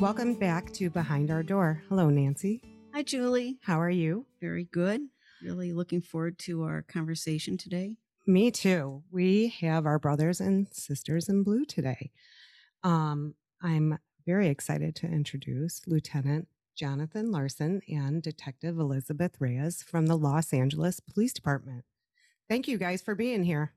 [0.00, 1.82] Welcome back to Behind Our Door.
[1.90, 2.62] Hello, Nancy.
[2.94, 3.58] Hi, Julie.
[3.60, 4.24] How are you?
[4.40, 5.02] Very good.
[5.42, 7.96] Really looking forward to our conversation today.
[8.26, 9.02] Me too.
[9.12, 12.12] We have our brothers and sisters in blue today.
[12.82, 20.16] Um, I'm very excited to introduce Lieutenant Jonathan Larson and Detective Elizabeth Reyes from the
[20.16, 21.84] Los Angeles Police Department.
[22.48, 23.74] Thank you guys for being here.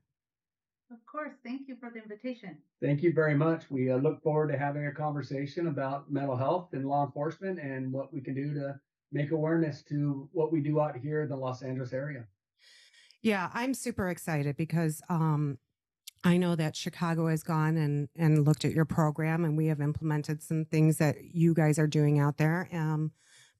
[0.94, 1.32] Of course.
[1.42, 2.56] Thank you for the invitation.
[2.80, 3.68] Thank you very much.
[3.68, 7.92] We uh, look forward to having a conversation about mental health and law enforcement and
[7.92, 8.78] what we can do to
[9.10, 12.24] make awareness to what we do out here in the Los Angeles area.
[13.22, 15.58] Yeah, I'm super excited because um,
[16.22, 19.80] I know that Chicago has gone and, and looked at your program, and we have
[19.80, 22.68] implemented some things that you guys are doing out there.
[22.72, 23.10] Um,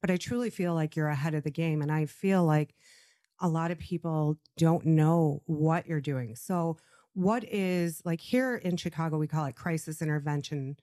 [0.00, 2.76] but I truly feel like you're ahead of the game, and I feel like
[3.40, 6.36] a lot of people don't know what you're doing.
[6.36, 6.76] So,
[7.14, 10.76] what is like here in Chicago, we call it crisis intervention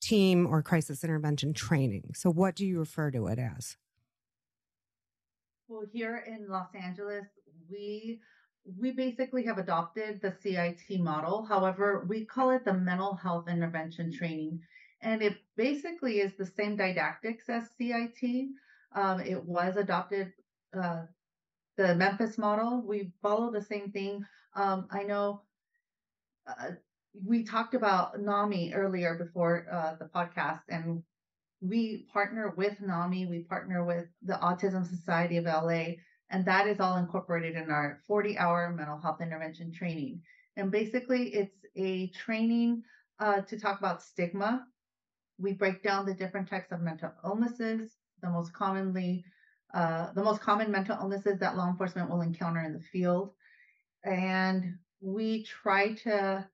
[0.00, 2.12] team or crisis intervention training.
[2.14, 3.76] So, what do you refer to it as?
[5.66, 7.26] Well, here in Los Angeles,
[7.70, 8.20] we
[8.80, 11.44] we basically have adopted the CIT model.
[11.44, 14.60] However, we call it the mental health intervention training.
[15.00, 18.48] And it basically is the same didactics as CIT.
[18.94, 20.32] Um, it was adopted,
[20.76, 21.04] uh,
[21.76, 22.82] the Memphis model.
[22.82, 24.24] We follow the same thing.
[24.54, 25.42] Um, I know
[26.48, 26.70] uh,
[27.26, 31.02] we talked about NAMI earlier before uh, the podcast, and
[31.60, 35.94] we partner with NAMI, we partner with the Autism Society of LA,
[36.30, 40.22] and that is all incorporated in our 40 hour mental health intervention training.
[40.56, 42.82] And basically, it's a training
[43.18, 44.66] uh, to talk about stigma.
[45.38, 49.24] We break down the different types of mental illnesses, the most commonly,
[49.74, 53.32] uh, the most common mental illnesses that law enforcement will encounter in the field.
[54.04, 56.48] And we try to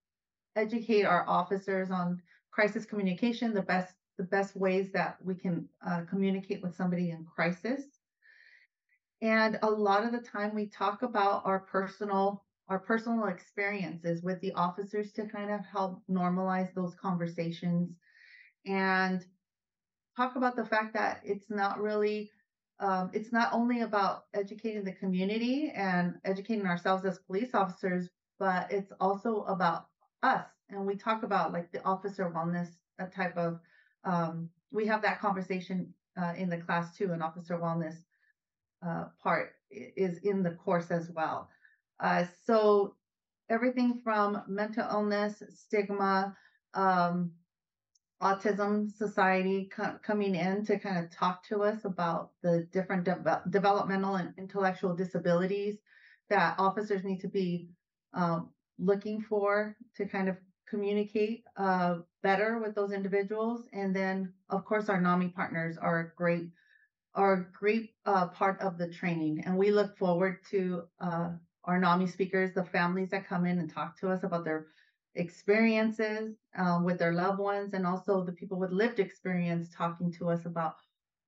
[0.56, 6.03] educate our officers on crisis communication, the best the best ways that we can uh,
[6.09, 7.83] communicate with somebody in crisis.
[9.22, 14.41] And a lot of the time we talk about our personal our personal experiences with
[14.41, 17.94] the officers to kind of help normalize those conversations
[18.66, 19.27] and
[20.16, 22.31] talk about the fact that it's not really
[22.81, 28.71] um, it's not only about educating the community and educating ourselves as police officers but
[28.72, 29.87] it's also about
[30.22, 32.69] us and we talk about like the officer wellness
[33.12, 33.61] type of
[34.05, 38.05] um, we have that conversation uh, in the class too, and officer wellness
[38.83, 41.49] uh, part is in the course as well.
[42.00, 42.97] Uh, so
[43.49, 46.37] everything from mental illness, stigma,
[46.75, 47.33] um,
[48.22, 53.43] autism society co- coming in to kind of talk to us about the different de-
[53.51, 55.81] developmental and intellectual disabilities
[56.28, 57.71] that officers need to be
[58.14, 60.36] um, looking for to kind of
[60.69, 63.69] communicate uh, better with those individuals.
[63.72, 66.48] And then, of course, our NAMI partners are a great,
[67.14, 69.42] are a great uh, part of the training.
[69.44, 71.30] And we look forward to uh,
[71.64, 74.66] our NAMI speakers, the families that come in and talk to us about their
[75.14, 80.28] experiences uh, with their loved ones, and also the people with lived experience talking to
[80.28, 80.74] us about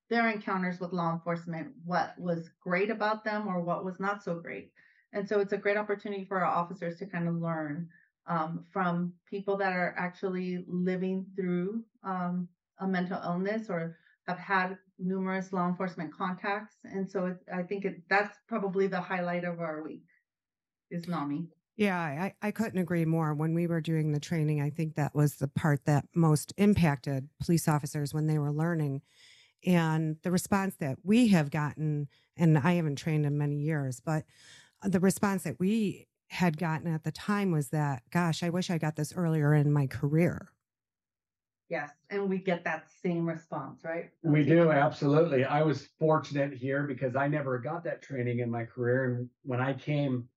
[0.08, 4.38] their encounters with law enforcement, what was great about them or what was not so
[4.40, 4.72] great.
[5.16, 7.88] And so it's a great opportunity for our officers to kind of learn
[8.28, 12.48] um, from people that are actually living through um,
[12.80, 13.96] a mental illness or
[14.28, 16.74] have had numerous law enforcement contacts.
[16.84, 20.04] And so it, I think it, that's probably the highlight of our week
[20.90, 21.48] is NAMI.
[21.76, 23.32] Yeah, I, I couldn't agree more.
[23.32, 27.28] When we were doing the training, I think that was the part that most impacted
[27.42, 29.00] police officers when they were learning.
[29.64, 34.24] And the response that we have gotten, and I haven't trained in many years, but
[34.86, 38.78] the response that we had gotten at the time was that, gosh, I wish I
[38.78, 40.48] got this earlier in my career.
[41.68, 44.10] Yes, and we get that same response, right?
[44.22, 45.44] We do, absolutely.
[45.44, 49.04] I was fortunate here because I never got that training in my career.
[49.04, 50.28] And when I came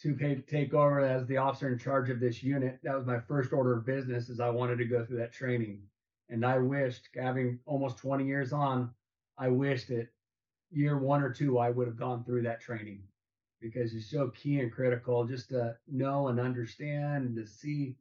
[0.00, 3.20] to pay, take over as the officer in charge of this unit, that was my
[3.20, 5.82] first order of business is I wanted to go through that training.
[6.30, 8.90] And I wished, having almost 20 years on,
[9.36, 10.08] I wished that
[10.70, 13.02] year one or two, I would have gone through that training
[13.60, 17.96] because it's so key and critical just to know and understand and to see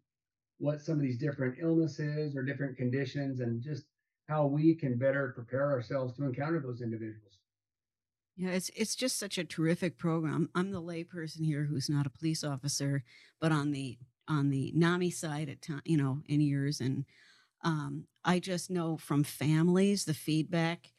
[0.57, 3.83] what some of these different illnesses or different conditions and just
[4.27, 7.39] how we can better prepare ourselves to encounter those individuals.
[8.35, 10.49] Yeah, it's it's just such a terrific program.
[10.55, 13.03] I'm the layperson here who's not a police officer,
[13.41, 13.97] but on the
[14.29, 17.03] on the NAMI side at time, you know, in years, and
[17.65, 20.93] um, I just know from families the feedback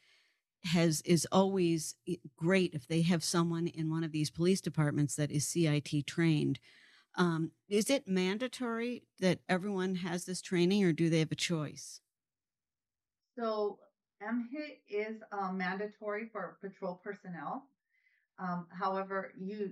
[0.65, 1.95] has is always
[2.37, 6.59] great if they have someone in one of these police departments that is CIT trained.
[7.15, 11.99] Um, is it mandatory that everyone has this training, or do they have a choice?
[13.37, 13.79] So
[14.21, 17.65] MHIT is um, mandatory for patrol personnel.
[18.39, 19.71] Um, however, you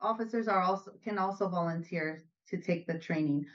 [0.00, 3.46] officers are also can also volunteer to take the training,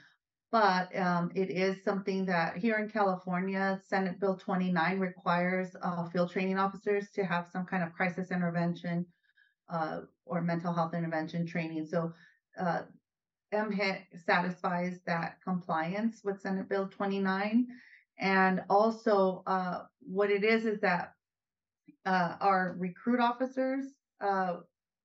[0.52, 6.30] but um, it is something that here in California, Senate Bill 29 requires uh, field
[6.30, 9.06] training officers to have some kind of crisis intervention
[9.72, 11.86] uh, or mental health intervention training.
[11.86, 12.12] So
[12.60, 12.82] uh,
[13.54, 17.66] MHIT satisfies that compliance with Senate Bill 29.
[18.18, 21.14] And also, uh, what it is is that
[22.04, 23.86] uh, our recruit officers,
[24.20, 24.58] uh,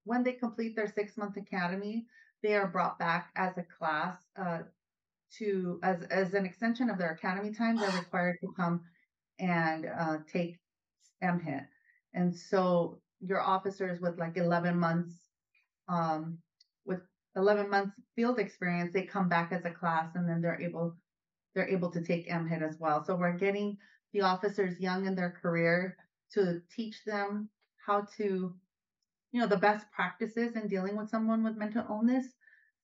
[0.03, 2.05] when they complete their six month academy,
[2.44, 4.59] they are brought back as a class uh,
[5.39, 7.77] to as as an extension of their academy time.
[7.77, 8.81] They're required to come
[9.39, 10.57] and uh, take
[11.24, 11.65] MHIT,
[12.13, 15.13] and so your officers with like 11 months
[15.89, 16.38] um,
[16.85, 17.01] with
[17.35, 20.95] 11 months field experience, they come back as a class, and then they're able
[21.56, 23.03] they're able to take MHIT as well.
[23.03, 23.77] So we're getting
[24.13, 25.97] the officers young in their career
[26.33, 27.50] to teach them
[27.85, 28.53] how to,
[29.31, 32.25] you know, the best practices in dealing with someone with mental illness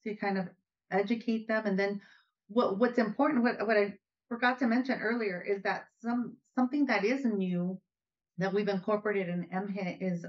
[0.04, 0.48] to kind of
[0.92, 1.66] educate them.
[1.66, 2.02] And then
[2.48, 4.00] what what's important, what what I
[4.30, 7.82] forgot to mention earlier is that some something that is new
[8.38, 10.26] that we've incorporated in MHIT is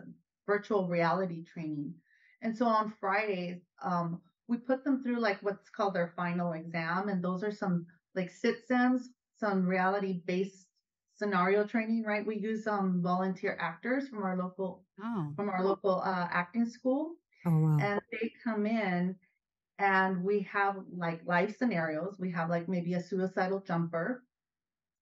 [0.46, 2.00] virtual reality training.
[2.42, 7.08] And so on Fridays, um, we put them through like what's called their final exam,
[7.08, 10.68] and those are some like sit sims, some reality based
[11.14, 12.26] scenario training, right?
[12.26, 17.16] We use um volunteer actors from our local Oh, from our local uh, acting school,
[17.44, 17.88] Oh wow.
[17.88, 19.18] and they come in
[19.78, 22.16] and we have like life scenarios.
[22.18, 24.22] We have like maybe a suicidal jumper,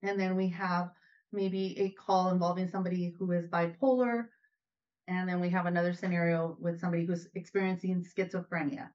[0.02, 0.90] and then we have
[1.32, 4.26] maybe a call involving somebody who is bipolar,
[5.08, 8.90] and then we have another scenario with somebody who's experiencing schizophrenia.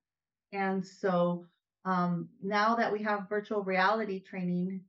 [0.54, 1.46] And so
[1.86, 4.82] um, now that we have virtual reality training,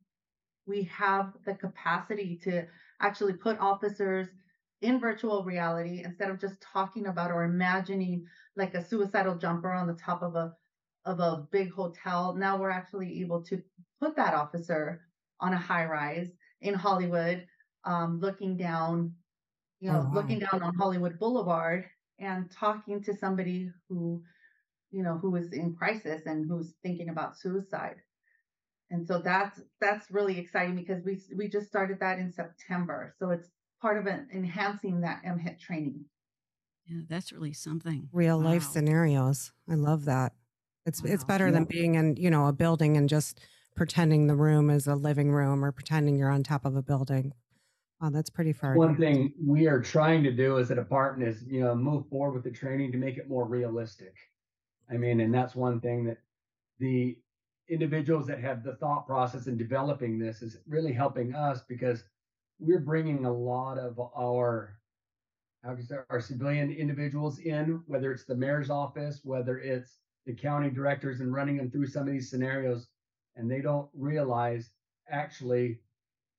[0.66, 2.66] we have the capacity to
[3.00, 4.28] actually put officers
[4.80, 8.24] in virtual reality instead of just talking about or imagining
[8.56, 10.52] like a suicidal jumper on the top of a
[11.04, 12.34] of a big hotel.
[12.34, 13.62] Now we're actually able to
[14.00, 15.02] put that officer
[15.40, 16.28] on a high rise
[16.60, 17.46] in Hollywood,
[17.84, 19.14] um, looking down,
[19.80, 20.10] you know, Oh, wow.
[20.14, 21.86] looking down on Hollywood Boulevard
[22.18, 24.22] and talking to somebody who,
[24.90, 27.96] you know, who is in crisis and who's thinking about suicide.
[28.90, 33.14] And so that's that's really exciting because we we just started that in September.
[33.18, 33.48] So it's
[33.82, 36.06] part of an enhancing that MHIT training.
[36.86, 38.08] yeah, that's really something.
[38.12, 39.52] Real life scenarios.
[39.68, 40.32] I love that.
[40.88, 41.28] It's it's Wow.
[41.28, 43.40] better than being in, you know, a building and just
[43.76, 47.32] pretending the room is a living room or pretending you're on top of a building.
[48.00, 48.76] Oh, that's pretty far.
[48.76, 52.34] One thing we are trying to do as a department is, you know, move forward
[52.34, 54.16] with the training to make it more realistic.
[54.90, 56.18] I mean, and that's one thing that
[56.78, 57.18] the
[57.68, 62.04] individuals that have the thought process in developing this is really helping us because
[62.58, 64.78] we're bringing a lot of our
[65.64, 69.98] how can I say, our civilian individuals in, whether it's the mayor's office, whether it's
[70.28, 72.86] the county directors, and running them through some of these scenarios,
[73.34, 74.68] and they don't realize
[75.10, 75.80] actually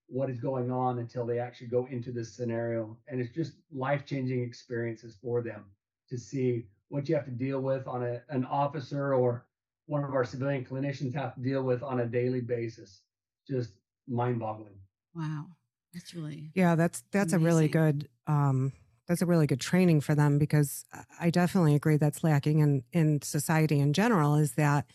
[0.07, 2.95] what is going on until they actually go into this scenario.
[3.07, 5.65] And it's just life changing experiences for them
[6.09, 9.47] to see what you have to deal with on a, an officer or
[9.87, 13.02] one of our civilian clinicians have to deal with on a daily basis.
[13.47, 13.71] Just
[14.07, 14.78] mind boggling.
[15.16, 15.47] Wow,
[15.95, 18.71] that's really Yeah, that's that's a really good um
[19.09, 20.85] that's a really good training for them because
[21.19, 24.85] I- definitely agree that's lacking in in society in general is that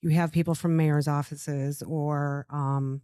[0.00, 3.02] you have people from mayor's offices or um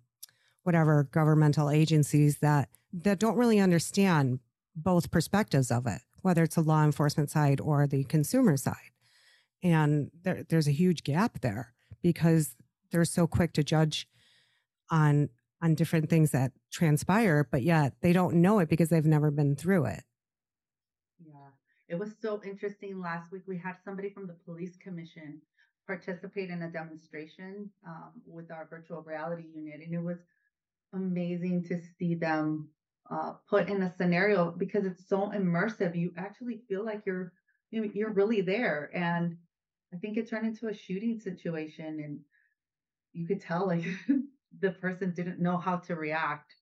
[0.62, 4.40] whatever governmental agencies that that don't really understand
[4.76, 8.92] both perspectives of it, whether it's the law enforcement side or the consumer side.
[9.62, 12.56] And there, there's a huge gap there because
[12.90, 14.08] they're so quick to judge
[14.90, 15.30] on
[15.62, 19.56] on different things that transpire, but yet they don't know it because they've never been
[19.56, 20.04] through it.
[21.90, 23.00] It was so interesting.
[23.00, 25.42] Last week we had somebody from the police commission
[25.87, 30.25] participate in a demonstration um, with our virtual reality unit, and it was
[30.92, 32.70] amazing to see them
[33.11, 35.97] uh, put in a scenario because it's so immersive.
[35.97, 37.35] You actually feel like you're
[37.70, 39.38] you- you're really there, and
[39.92, 42.25] I think it turned into a shooting situation, and
[43.12, 43.85] you could tell like
[44.61, 46.59] the person didn't know how to react.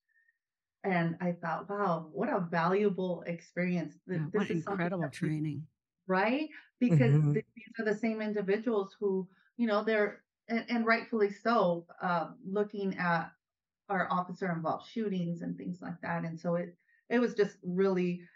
[0.85, 3.99] And I thought, wow, what a valuable experience.
[4.08, 5.68] Th- yeah, This what is incredible training.
[6.06, 6.49] right?
[6.80, 7.32] Because Mhm.
[7.32, 12.32] th- these are the same individuals who, you know, they're and, and rightfully so, uh,
[12.42, 13.32] looking at
[13.88, 16.25] our officer involved shootings and things like that.
[16.25, 16.78] And so it
[17.11, 18.28] it was just really,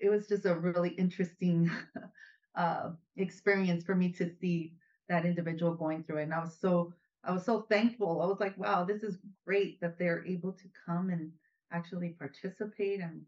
[0.00, 1.70] it was just a really interesting
[2.56, 4.76] uh, experience for me to see
[5.08, 6.24] that individual going through it.
[6.24, 8.22] And I was so I was so thankful.
[8.22, 11.34] I was like, wow, this is great that they're able to come and
[11.72, 13.22] actually participate and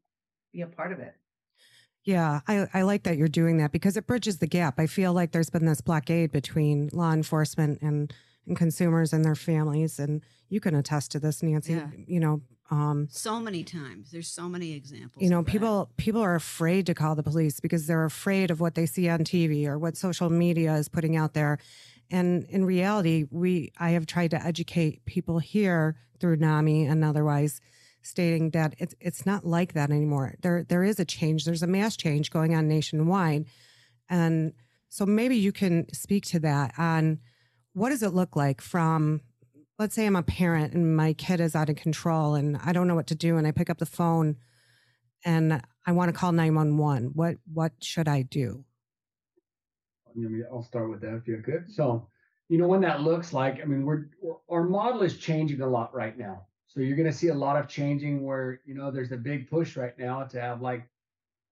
[0.52, 1.14] be a part of it.
[2.04, 4.78] Yeah, I, I like that you're doing that because it bridges the gap.
[4.80, 8.12] I feel like there's been this blockade between law enforcement and,
[8.46, 9.98] and consumers and their families.
[9.98, 11.74] And you can attest to this, Nancy.
[11.74, 11.88] Yeah.
[12.06, 14.12] You know, um, So many times.
[14.12, 15.22] There's so many examples.
[15.22, 15.50] you know of that.
[15.52, 19.08] people people are afraid to call the police because they're afraid of what they see
[19.08, 21.58] on tv or what social media is putting out there
[22.12, 27.60] and in reality we i have tried to educate people here through NAMI and otherwise
[28.02, 31.66] stating that it's it's not like that anymore there there is a change there's a
[31.66, 33.44] mass change going on nationwide
[34.08, 34.52] and
[34.88, 37.18] so maybe you can speak to that on
[37.74, 39.20] what does it look like from
[39.78, 42.88] let's say i'm a parent and my kid is out of control and i don't
[42.88, 44.36] know what to do and i pick up the phone
[45.24, 47.12] and I want to call 911.
[47.14, 48.64] What what should I do?
[50.52, 51.70] I'll start with that if you could.
[51.70, 52.08] So,
[52.48, 55.68] you know, when that looks like, I mean, we're, we're our model is changing a
[55.68, 56.46] lot right now.
[56.70, 59.50] So you're going to see a lot of changing where, you know, there's a big
[59.50, 60.88] push right now to have like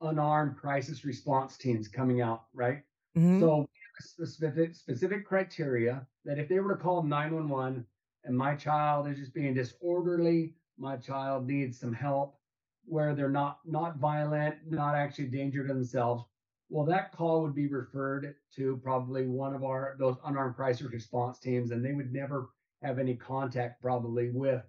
[0.00, 2.84] unarmed crisis response teams coming out, right?
[3.16, 3.40] Mhm.
[3.40, 7.86] So we have a specific specific criteria that if they were to call 911
[8.24, 12.40] and my child is just being disorderly, my child needs some help
[12.84, 16.24] where they're not not violent, not actually danger to themselves,
[16.68, 21.40] well, that call would be referred to probably one of our those unarmed crisis response
[21.40, 22.50] teams, and they would never
[22.82, 24.64] have any contact probably with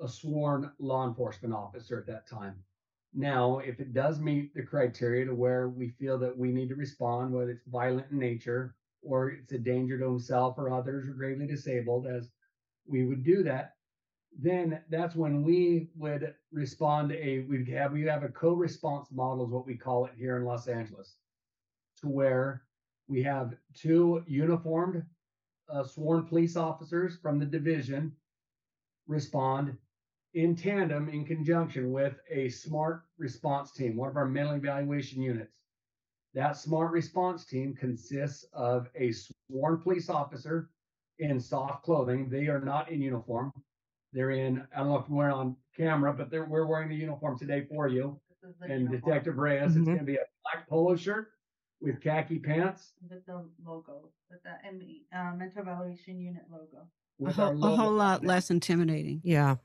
[0.00, 2.54] a sworn law enforcement officer at that time.
[3.14, 6.74] Now, if it does meet the criteria to where we feel that we need to
[6.76, 11.12] respond, whether it's violent in nature or it's a danger to himself or others or
[11.12, 12.28] gravely disabled, as
[12.86, 13.74] we would do that,
[14.38, 19.50] then that's when we would respond a we have we have a co-response model is
[19.50, 21.16] what we call it here in Los Angeles,
[22.00, 22.62] to where
[23.08, 25.02] we have two uniformed
[25.70, 28.12] uh, sworn police officers from the division
[29.06, 29.76] respond
[30.34, 35.58] in tandem in conjunction with a SMART response team, one of our mental evaluation units.
[36.34, 40.70] That SMART response team consists of a sworn police officer
[41.18, 42.28] in soft clothing.
[42.28, 43.52] They are not in uniform.
[44.12, 47.38] They're in, I don't know if we're on camera, but they're, we're wearing the uniform
[47.38, 48.20] today for you.
[48.42, 49.84] This is the And uniform Detective Reyes, it's Mhm.
[49.86, 51.32] going to be a black polo shirt
[51.80, 56.86] with khaki pants with the logo, with the ME, uh, mental evaluation unit logo.
[57.24, 59.20] a whole, a whole lot less intimidating.
[59.24, 59.56] Yeah.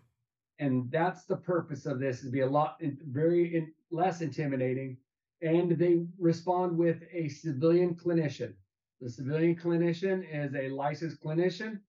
[0.60, 4.98] And that's the purpose of this is be a lot very in, less intimidating.
[5.42, 8.54] And they respond with a civilian clinician.
[9.02, 11.80] The civilian clinician is a licensed clinician.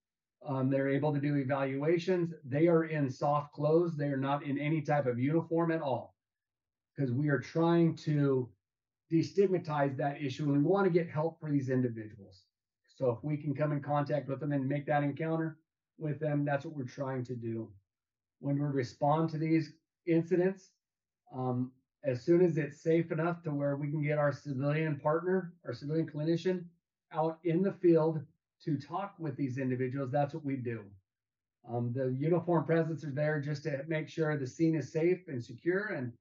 [0.47, 2.35] Um, they're able to do evaluations.
[2.45, 3.97] They are in soft clothes.
[3.97, 6.17] They are not in any type of uniform at all.
[6.97, 8.49] Because we are trying to
[9.13, 12.43] destigmatize that issue and we want to get help for these individuals.
[12.97, 15.59] So if we can come in contact with them and make that encounter
[15.99, 17.71] with them that's what we're trying to do
[18.45, 19.73] when we respond to these
[20.07, 20.73] incidents,
[21.35, 21.73] um,
[22.05, 25.73] as soon as it's safe enough to where we can get our civilian partner, our
[25.73, 26.65] civilian clinician
[27.15, 28.21] out in the field
[28.63, 30.85] to talk with these individuals, that's what we do.
[31.67, 35.43] Um, the uniform presence is there just to make sure the scene is safe and
[35.43, 36.13] secure and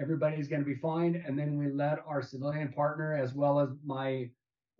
[0.00, 1.22] everybody's going to be fine.
[1.26, 4.30] And then we let our civilian partner, as well as my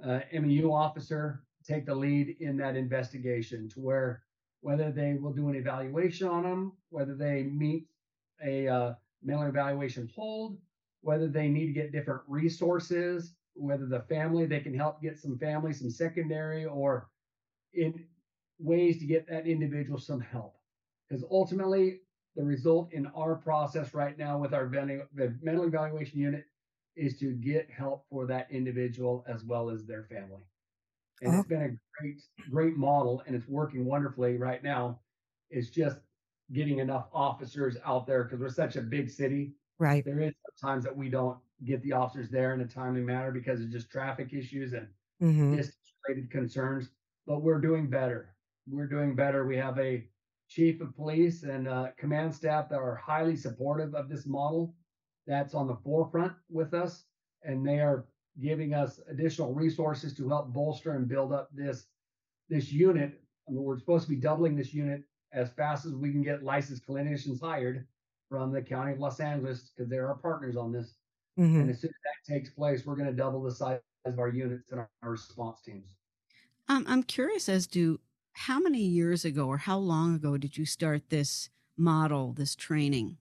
[0.02, 4.22] uh, MEU officer, take the lead in that investigation to where
[4.60, 7.86] whether they will do an evaluation on them, whether they meet
[8.44, 10.58] a uh, mental evaluation hold,
[11.00, 15.38] whether they need to get different resources, whether the family they can help get some
[15.38, 17.08] family, some secondary, or
[17.74, 18.04] in
[18.58, 20.54] ways to get that individual some help.
[21.08, 22.00] Because ultimately,
[22.36, 26.44] the result in our process right now with our mental evaluation unit
[26.96, 30.42] is to get help for that individual as well as their family.
[31.20, 31.38] And Oh.
[31.38, 35.00] it's been a great, great model and it's working wonderfully right now.
[35.50, 35.98] It's just
[36.52, 39.56] getting enough officers out there because we're such a big city.
[39.78, 40.04] Right.
[40.04, 43.60] There is times that we don't get the officers there in a timely manner because
[43.60, 44.88] of just traffic issues and
[45.20, 46.90] hmm distance related concerns,
[47.26, 48.36] but we're doing better.
[48.66, 49.46] We're doing better.
[49.46, 50.08] We have a
[50.48, 54.76] chief of police and uh, command staff that are highly supportive of this model
[55.26, 57.06] that's on the forefront with us,
[57.42, 58.08] and they are
[58.40, 61.86] giving us additional resources to help bolster and build up this
[62.48, 63.20] this unit.
[63.48, 65.02] I mean, we're supposed to be doubling this unit
[65.32, 67.86] as fast as we can get licensed clinicians hired
[68.28, 70.94] from the county of Los Angeles because they're our partners on this.
[71.36, 74.18] hmm And as soon as that takes place, we're going to double the size of
[74.18, 75.94] our units and our, our response teams.
[76.68, 78.00] Um, I'm curious as to
[78.32, 83.18] how many years ago or how long ago did you start this model, this training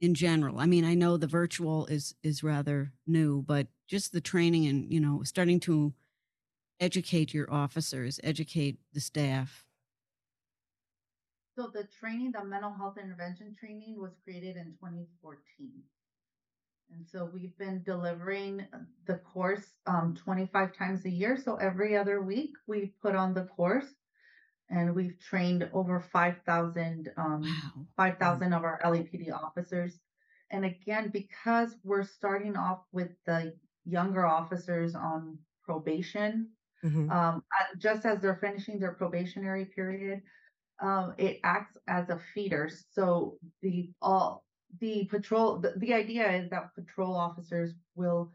[0.00, 0.58] in general?
[0.58, 4.90] I mean, I know the virtual is is rather new, but just the training and,
[4.90, 5.92] you know, starting to
[6.78, 9.66] educate your officers, educate the staff.
[11.56, 15.82] So the training, the mental health intervention training was created in 2014.
[16.92, 18.66] And so we've been delivering
[19.06, 21.36] the course um, 25 times a year.
[21.36, 23.86] So every other week we put on the course
[24.70, 27.88] and we've trained over 5,000 um, Wow.
[27.96, 30.00] 5,000 of our LAPD officers.
[30.50, 37.10] And again, because we're starting off with the younger officers on probation, Mhm.
[37.10, 37.42] um,
[37.78, 40.22] just as they're finishing their probationary period,
[40.80, 42.70] um, it acts as a feeder.
[42.90, 44.46] So the all
[44.80, 48.32] the patrol the, the idea is that patrol officers will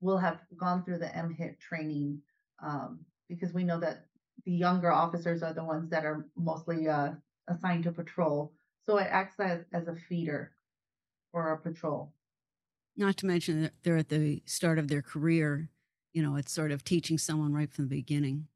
[0.00, 2.22] will have gone through the MHIT training
[2.60, 4.06] um, because we know that
[4.44, 7.10] the younger officers are the ones that are mostly uh,
[7.48, 8.52] assigned to patrol.
[8.86, 10.52] So it acts as, as a feeder
[11.30, 12.12] for our patrol.
[12.96, 15.70] Not to mention that they're at the start of their career.
[16.12, 18.48] You know, it's sort of teaching someone right from the beginning.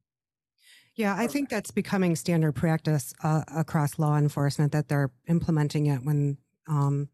[0.94, 6.02] Yeah, I think that's becoming standard practice uh, across law enforcement that they're implementing it
[6.02, 7.10] when um,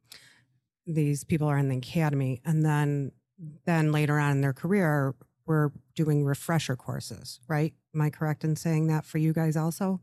[0.86, 3.12] these people are in the academy, and then
[3.64, 5.14] then later on in their career,
[5.46, 7.74] we're doing refresher courses, right?
[7.94, 10.00] Am I correct in saying that for you guys also?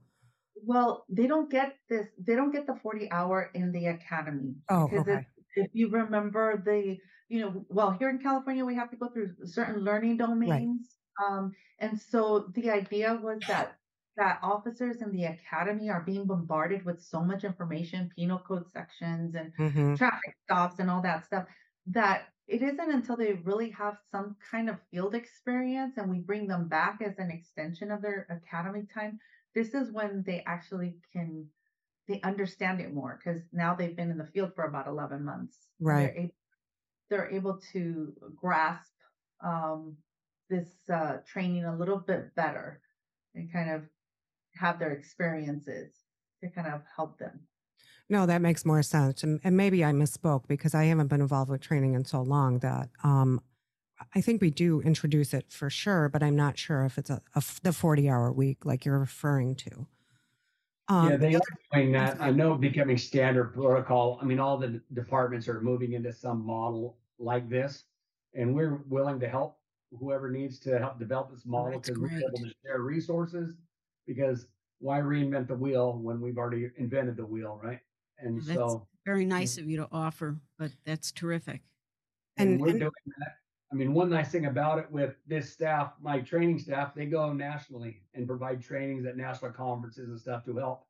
[0.62, 2.08] Well, they don't get this.
[2.18, 4.56] They don't get the forty hour in the academy.
[4.70, 5.02] Oh, okay.
[5.14, 6.98] if, if you remember the,
[7.30, 10.90] you know, well, here in California, we have to go through certain learning domains.
[11.26, 13.78] Um, and so the idea was that
[14.18, 19.36] that officers in the academy are being bombarded with so much information, penal code sections
[19.36, 21.46] and hmm traffic stops and all that stuff
[21.88, 26.48] that it isn't until they really have some kind of field experience and we bring
[26.48, 29.20] them back as an extension of their academy time
[29.56, 31.46] this is when they actually can
[32.08, 35.68] they understand it more because now they've been in the field for about 11 months
[35.80, 36.12] Right.
[36.14, 36.36] they're, able,
[37.10, 38.94] they're able to grasp
[39.44, 39.96] um,
[40.50, 42.82] this uh, training a little bit better
[43.36, 43.84] and kind of
[44.56, 45.94] have their experiences
[46.42, 47.40] to kind of help them
[48.10, 49.24] No, that makes more sense.
[49.24, 52.60] And, and maybe I misspoke because I haven't been involved with training in so long
[52.60, 53.40] that um,
[54.16, 57.22] I think we do introduce it for sure, but I'm not sure if it's a,
[57.36, 59.88] a the 40 hour week like you're referring to.
[60.88, 61.42] Um, yeah, they are
[61.74, 62.20] doing that.
[62.20, 64.18] I know becoming standard protocol.
[64.22, 67.84] I mean, all the departments are moving into some model like this,
[68.34, 69.60] and we're willing to help
[70.00, 73.54] whoever needs to help develop this model that's because we're able to share resources.
[74.08, 74.48] Because
[74.80, 77.82] why reinvent the wheel when we've already invented the wheel, right?
[78.22, 81.62] And That's so very nice of you to offer, but that's terrific.
[82.38, 83.36] and, And- we're and- doing that.
[83.72, 87.32] I mean, one nice thing about it with this staff, my training staff, they go
[87.34, 90.88] nationally and provide trainings at national conferences and stuff to help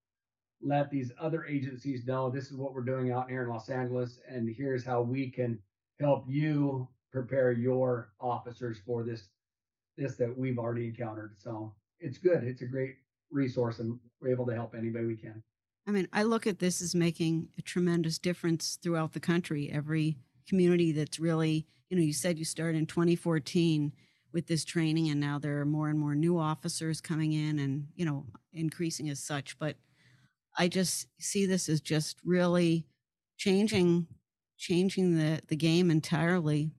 [0.62, 4.22] let these other agencies know this is what we're doing out here in Los Angeles,
[4.30, 5.60] and here's how we can
[6.00, 9.28] help you prepare your officers for this
[9.98, 11.34] this that we've already encountered.
[11.38, 12.46] So it's good.
[12.46, 12.96] It's a great
[13.30, 15.44] resource, and we're able to help anybody we can.
[15.90, 19.72] I mean, I look at this as making a tremendous difference throughout the country.
[19.72, 23.92] Every community that's really, you know, you said you started in 2014
[24.32, 27.88] with this training, and now there are more and more new officers coming in and,
[27.96, 29.58] you know, increasing as such.
[29.58, 29.78] But
[30.58, 32.86] I just see this as just really
[33.38, 34.08] changing
[34.58, 36.72] changing the the game entirely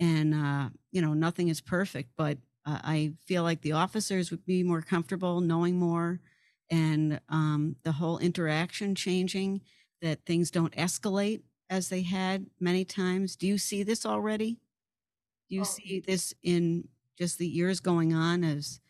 [0.00, 4.44] and uh you know nothing is perfect but uh, i feel like the officers would
[4.44, 6.20] be more comfortable knowing more
[6.70, 9.62] and um the whole interaction changing
[10.02, 13.36] that things don't escalate as they had many times.
[13.36, 14.60] Do you see this already?
[15.48, 18.80] Do you Oh, see this in just the years going on as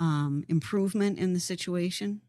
[0.00, 2.22] um improvement in the situation?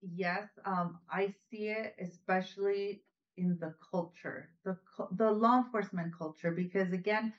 [0.00, 3.04] Yes, um, I see it especially
[3.36, 4.78] in the culture, the
[5.12, 7.34] the law enforcement culture, because again,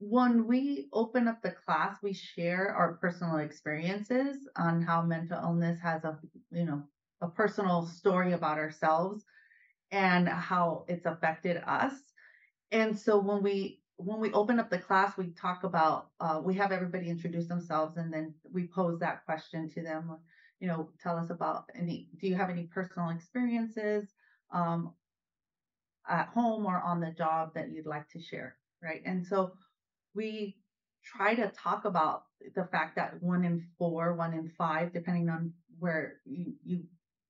[0.00, 5.80] when we open up the class, we share our personal experiences on how mental illness
[5.80, 6.18] has a
[6.52, 6.84] you know
[7.22, 9.24] a personal story about ourselves
[9.92, 12.12] and how it's affected us.
[12.72, 16.54] And so when we when we open up the class, we talk about uh, we
[16.56, 20.18] have everybody introduce themselves, and then we pose that question to them.
[20.60, 22.08] You know, tell us about any.
[22.18, 24.14] Do you have any personal experiences
[24.52, 24.94] um,
[26.08, 28.56] at home or on the job that you'd like to share?
[28.82, 29.52] Right, and so
[30.14, 30.58] we
[31.04, 35.52] try to talk about the fact that one in four, one in five, depending on
[35.78, 36.84] where you, you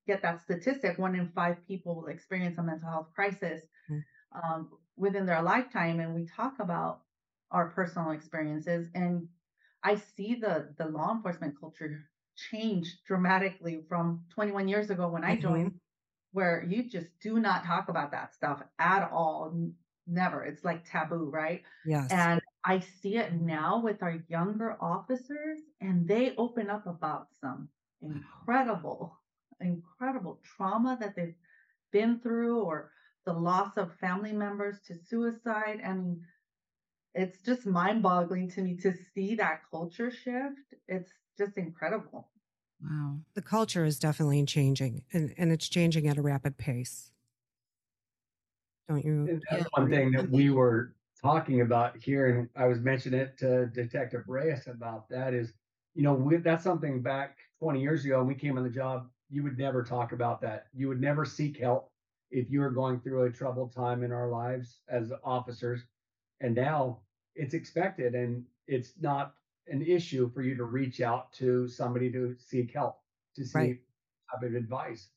[0.07, 4.03] get that statistic, one in five people will experience a mental health crisis Mm.
[4.43, 6.01] um, within their lifetime.
[6.01, 7.03] And we talk about
[7.51, 8.89] our personal experiences.
[8.95, 9.29] And
[9.83, 15.37] I see the, the law enforcement culture change dramatically from 21 years ago when I
[15.37, 15.43] Mhm.
[15.43, 15.81] joined,
[16.33, 19.55] where you just do not talk about that stuff at all.
[20.07, 20.45] Never.
[20.45, 21.63] It's like taboo, right?
[21.85, 22.11] Yes.
[22.11, 27.69] And I see it now with our younger officers, and they open up about some
[28.03, 29.17] incredible
[29.61, 31.35] incredible trauma that they've
[31.93, 32.91] been through or
[33.27, 35.83] the loss of family members to suicide.
[35.85, 36.23] I mean,
[37.15, 40.75] it's just mind boggling to me to see that culture shift.
[40.89, 42.31] It's just incredible.
[42.83, 43.19] Wow.
[43.35, 47.11] The culture is definitely changing and, and it's changing at a rapid pace.
[48.89, 49.41] Don't you?
[49.51, 53.67] That's one thing that we were talking about here, and I was mentioning it to
[53.67, 55.55] Detective Reyes about that is,
[55.95, 59.11] you know, we, that's something back 20 years ago when we came on the job,
[59.29, 60.69] you would never talk about that.
[60.73, 61.93] You would never seek help
[62.31, 65.87] if you were going through a troubled time in our lives as officers.
[66.41, 67.03] And now
[67.35, 72.35] it's expected and it's not an issue for you to reach out to somebody to
[72.39, 73.01] seek help,
[73.35, 73.81] to seek Right.
[74.33, 75.11] type of advice.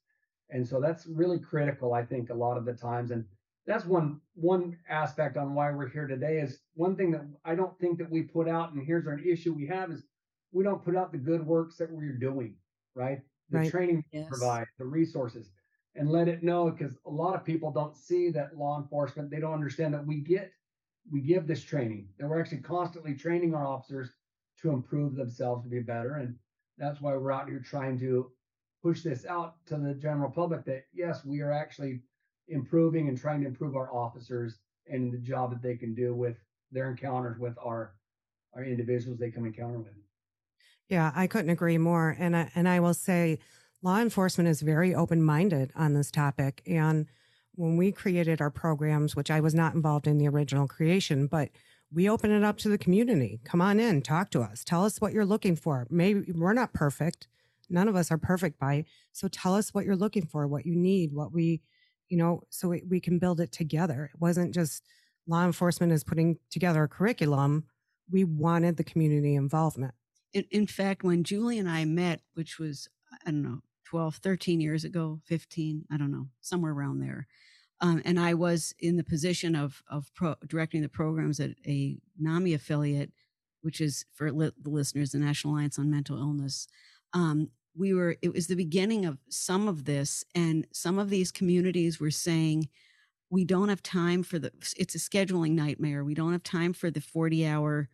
[0.50, 3.12] And so that's really critical, I think, a lot of the times.
[3.12, 3.28] And
[3.66, 7.78] that's one one aspect on why we're here today is one thing that I don't
[7.80, 10.08] think that we put out, and here's an issue we have is
[10.52, 12.58] we don't put out the good works that we're doing,
[12.96, 13.22] right?
[13.50, 13.72] The Right.
[13.72, 14.28] training we Yes.
[14.28, 15.52] provide, the resources,
[15.96, 19.40] and let it know because a lot of people don't see that law enforcement, they
[19.40, 20.52] don't understand that we get
[21.12, 24.18] we give this training, that we're actually constantly training our officers
[24.58, 26.16] to improve themselves to be better.
[26.16, 26.40] And
[26.78, 28.32] that's why we're out here trying to
[28.82, 32.04] push this out to the general public that yes, we are actually
[32.48, 36.38] improving and trying to improve our officers and the job that they can do with
[36.72, 37.94] their encounters with our
[38.56, 39.94] our individuals they come encounter with.
[40.88, 42.16] Yeah, I couldn't agree more.
[42.20, 43.40] And I, and I will say,
[43.82, 46.62] law enforcement is very open minded on this topic.
[46.68, 47.08] And
[47.56, 51.50] when we created our programs, which I was not involved in the original creation, but
[51.92, 53.40] we open it up to the community.
[53.44, 55.88] Come on in, talk to us, tell us what you're looking for.
[55.90, 57.28] Maybe we're not perfect.
[57.70, 58.86] None of us are perfect by.
[59.12, 61.62] So tell us what you're looking for, what you need, what we,
[62.14, 64.12] you know, so we, we can build it together.
[64.14, 64.84] It wasn't just
[65.26, 67.64] law enforcement is putting together a curriculum.
[68.12, 69.96] We wanted the community involvement.
[70.32, 72.88] in, in fact, when Julie and I met, which was,
[73.26, 77.26] I don't know, 12, 13 years ago, 15, I don't know, somewhere around there.
[77.82, 81.98] Um, and I was in the position of, of pro, directing the programs at a
[82.20, 83.12] NAMI affiliate,
[83.62, 86.68] which is for li- the listeners, the National Alliance on Mental Illness.
[87.14, 91.32] Um, we were, it was the beginning of some of this, and some of these
[91.32, 92.70] communities were saying,
[93.30, 96.04] we don't have time for the, it's a scheduling nightmare.
[96.04, 97.90] We don't have time for the 40 hour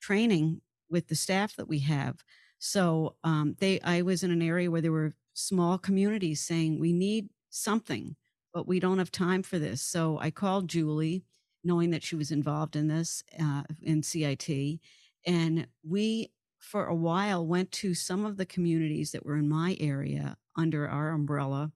[0.00, 2.22] training with the staff that we have.
[2.58, 6.92] So um, they, I was in an area where there were small communities saying we
[6.92, 8.16] need something,
[8.52, 9.82] but we don't have time for this.
[9.82, 11.24] So I called Julie,
[11.64, 14.78] knowing that she was involved in this uh, in CIT,
[15.26, 16.30] and we
[16.64, 20.88] for a while went to some of the communities that were in my area under
[20.88, 21.72] our umbrella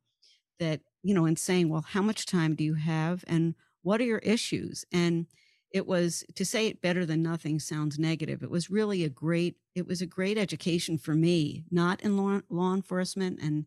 [0.58, 4.04] that you know and saying well how much time do you have and what are
[4.04, 4.84] your issues?
[4.92, 5.26] And
[5.72, 8.42] it was to say it better than nothing sounds negative.
[8.42, 12.40] It was really a great it was a great education for me not in law,
[12.50, 13.66] law enforcement and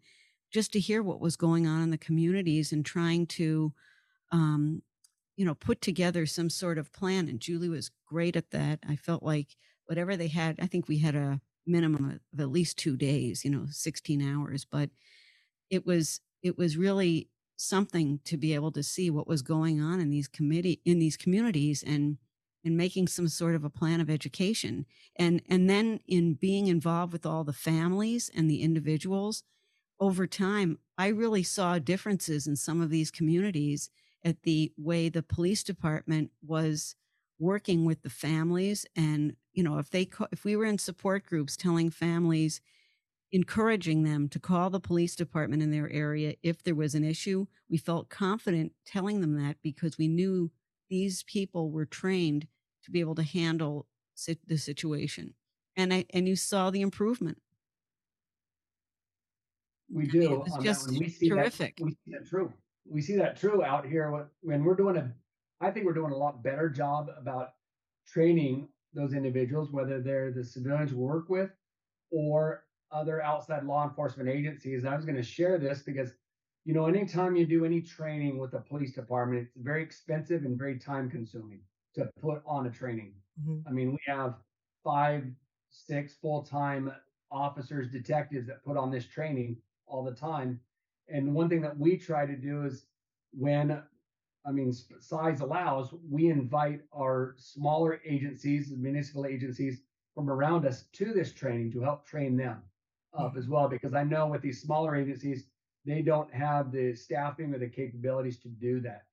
[0.52, 3.74] just to hear what was going on in the communities and trying to
[4.32, 4.82] um,
[5.38, 8.80] you know put together some sort of plan and julie was great at that.
[8.88, 9.56] I felt like
[9.92, 13.52] whatever they had i think we had a minimum of at least two days you
[13.52, 14.90] know 16 hours but
[15.70, 17.28] it was it was really
[17.58, 21.18] something to be able to see what was going on in these committee in these
[21.18, 22.18] communities and
[22.64, 24.86] and making some sort of a plan of education.
[25.16, 29.44] And and then in being involved with all the families and the individuals
[30.00, 33.92] over time i really saw differences in some of these communities
[34.26, 36.96] at the way the police department was
[37.38, 41.26] working with the families and you know if they ca- if we were in support
[41.26, 42.62] groups telling families
[43.34, 47.46] encouraging them to call the police department in their area if there was an issue.
[47.70, 50.52] We felt confident telling them that because we knew
[50.90, 52.48] these people were trained
[52.84, 55.34] to be able to handle sit- the situation.
[55.78, 57.38] And I and you saw the improvement.
[59.90, 60.34] We I mean, do.
[60.34, 60.90] it was just.
[60.90, 62.52] We see that- we see that true.
[62.86, 65.14] We see that true out here when we're doing a.
[65.62, 67.54] I think we're doing a lot better job about
[68.08, 71.52] training those individuals, whether they're the civilians we work with
[72.12, 74.84] or other outside law enforcement agencies.
[74.84, 76.14] And I was going to share this because,
[76.66, 80.58] you know, anytime you do any training with the police department, it's very expensive and
[80.58, 81.62] very time consuming
[81.96, 83.16] to put on a training.
[83.40, 83.64] Mhm.
[83.66, 84.44] I mean, we have
[84.84, 85.34] five,
[85.70, 86.92] six full time
[87.32, 90.60] officers, detectives that put on this training all the time.
[91.08, 92.88] And one thing that we try to do is
[93.32, 93.84] when,
[94.46, 99.82] I mean, size allows, we invite our smaller agencies, municipal agencies
[100.16, 102.62] from around us to this training to help train them
[103.18, 103.38] up mm-hmm.
[103.38, 103.68] as well.
[103.68, 105.46] Because I know with these smaller agencies,
[105.86, 109.04] they don't have the staffing or the capabilities to do that.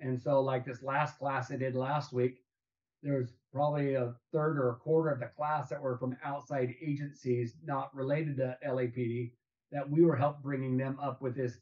[0.00, 2.42] And so, like this last class I did last week,
[3.02, 6.74] there was probably a third or a quarter of the class that were from outside
[6.80, 9.32] agencies not related to LAPD
[9.70, 11.58] that we were help bringing them up with this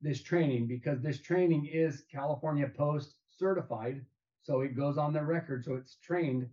[0.00, 4.04] this training because this training is California POST certified,
[4.42, 6.48] so it goes on their record, so it's trained,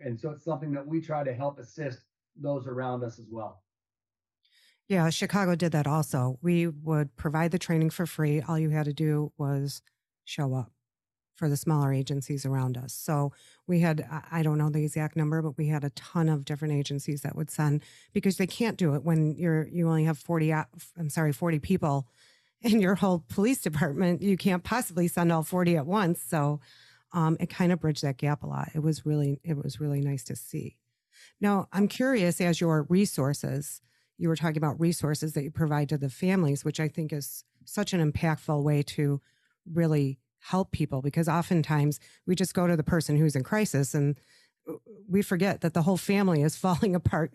[0.00, 2.00] and so it's something that we try to help assist
[2.40, 3.62] those around us as well.
[4.88, 6.38] Yeah, Chicago did that also.
[6.42, 8.42] We would provide the training for free.
[8.42, 9.80] All you had to do was
[10.24, 10.72] show up
[11.36, 12.92] for the smaller agencies around us.
[12.92, 13.32] So
[13.66, 16.74] we had, I- don't know the exact number, but we had a ton of different
[16.74, 20.52] agencies that would send because they can't do it when you're, you only have 40,
[20.52, 22.06] I'm sorry, 40 people
[22.64, 24.22] in your whole police department.
[24.22, 26.20] You can't possibly send all 40 at once.
[26.22, 26.60] So
[27.12, 28.70] um, it kind of bridged that gap a lot.
[28.74, 30.78] It was really, it was really nice to see.
[31.40, 33.80] Now, I'm curious as your resources,
[34.18, 37.44] you were talking about resources that you provide to the families, which I think is
[37.64, 39.20] such an impactful way to
[39.70, 44.18] really help people because oftentimes we just go to the person who's in crisis and
[45.08, 47.32] we forget that the whole family is falling apart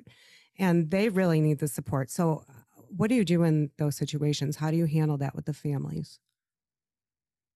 [0.58, 2.10] and they really need the support.
[2.10, 2.44] So,
[2.95, 4.58] what do you do in those situations?
[4.58, 6.19] How do you handle that with the families?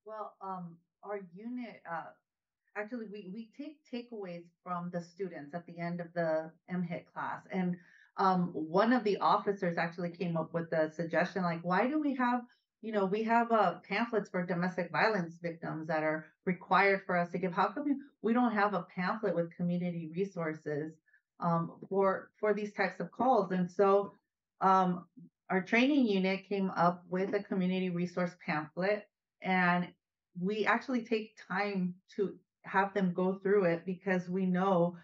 [0.05, 2.11] Well, um, our unit, uh,
[2.77, 7.41] actually, we, we take takeaways from the students at the end of the MHIT class.
[7.51, 7.77] And
[8.17, 12.15] um, one of the officers actually came up with a suggestion like, why do we
[12.15, 12.41] have,
[12.81, 17.31] you know, we have uh, pamphlets for domestic violence victims that are required for us
[17.31, 17.53] to give.
[17.53, 20.93] How come we don't have a pamphlet with community resources
[21.39, 23.51] um, for for these types of calls?
[23.51, 24.13] And so
[24.63, 25.05] um,
[25.49, 29.05] our training unit came up with a community resource pamphlet
[29.43, 29.93] and
[30.39, 34.97] we actually take time to have them go through it because we know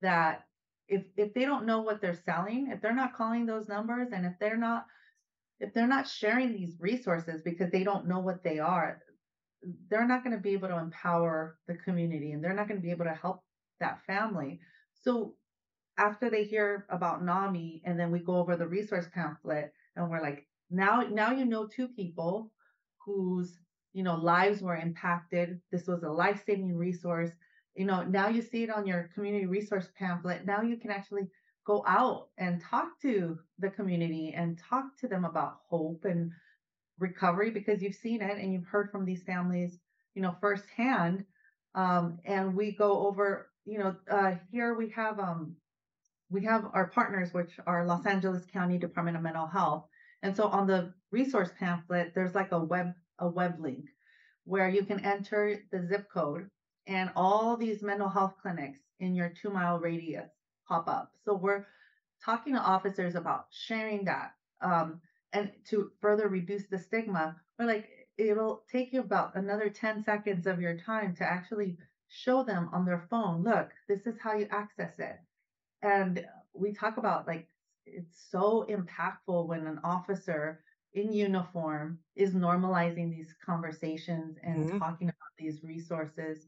[0.00, 0.46] that
[0.88, 4.26] if if they don't know what they're selling, if they're not calling those numbers and
[4.26, 4.86] if they're not
[5.60, 9.00] if they're not sharing these resources because they don't know what they are,
[9.90, 12.84] they're not going to be able to empower the community and they're not going to
[12.84, 13.44] be able to help
[13.78, 14.60] that family.
[14.94, 15.36] So
[15.98, 20.22] after they hear about NAMI and then we go over the resource pamphlet and we're
[20.22, 22.50] like, now now you know two people
[23.04, 23.58] whose
[23.92, 25.60] you know lives were impacted.
[25.70, 27.30] This was a life-saving resource.
[27.74, 30.46] You know, now you see it on your community resource pamphlet.
[30.46, 31.28] Now you can actually
[31.66, 36.32] go out and talk to the community and talk to them about hope and
[36.98, 39.78] recovery because you've seen it and you've heard from these families,
[40.14, 41.24] you know, firsthand.
[41.74, 45.56] Um, and we go over, you know, uh, here we have um,
[46.32, 49.84] we have our partners, which are Los Angeles County Department of Mental Health.
[50.22, 53.84] And so on the resource pamphlet, there's like a web a web link
[54.44, 56.48] where you can enter the zip code
[56.86, 60.30] and all these mental health clinics in your two mile radius
[60.66, 61.12] pop up.
[61.24, 61.66] So we're
[62.24, 65.00] talking to officers about sharing that um,
[65.32, 67.36] and to further reduce the stigma.
[67.58, 71.76] We're like, it'll take you about another 10 seconds of your time to actually
[72.08, 75.18] show them on their phone, look, this is how you access it.
[75.82, 77.48] And we talk about like,
[77.86, 80.64] it's so impactful when an officer
[80.94, 84.78] in uniform is normalizing these conversations and Mhm.
[84.78, 86.46] talking about these resources.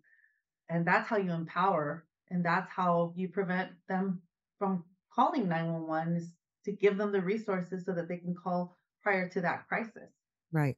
[0.68, 2.06] And that's how you empower.
[2.30, 4.22] And that's how you prevent them
[4.58, 9.28] from calling 911 is to give them the resources so that they can call prior
[9.30, 10.12] to that crisis.
[10.52, 10.76] Right.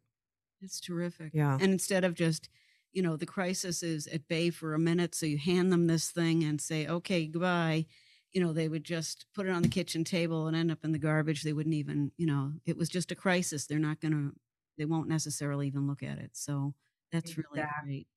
[0.63, 1.35] It's terrific.
[1.35, 1.57] Yeah.
[1.61, 2.51] And instead of just,
[2.93, 6.11] you know, the crisis is at bay for a minute, so you hand them this
[6.11, 7.87] thing and say, okay, goodbye.
[8.33, 10.93] You know, they would just put it on the kitchen table and end up in
[10.93, 11.43] the garbage.
[11.43, 13.67] They wouldn't even, you know, it was just a crisis.
[13.67, 14.37] They're not going to,
[14.77, 16.37] they won't necessarily even look at it.
[16.37, 16.75] So
[17.13, 17.71] that's really Exactly.
[17.83, 18.09] great.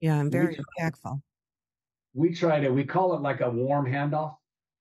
[0.00, 0.18] Yeah.
[0.20, 1.22] I'm very try- impactful.
[2.14, 4.38] We try to we call it like a warm handoff.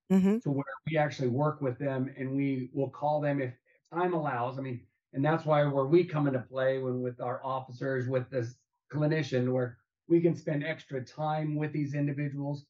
[0.09, 3.55] hmm to where we actually work with them and we will call them if
[3.93, 4.59] time allows.
[4.59, 8.29] I mean, and that's why where we come into play when with our officers, with
[8.31, 8.57] this
[8.93, 12.67] clinician, where we can spend extra time with these individuals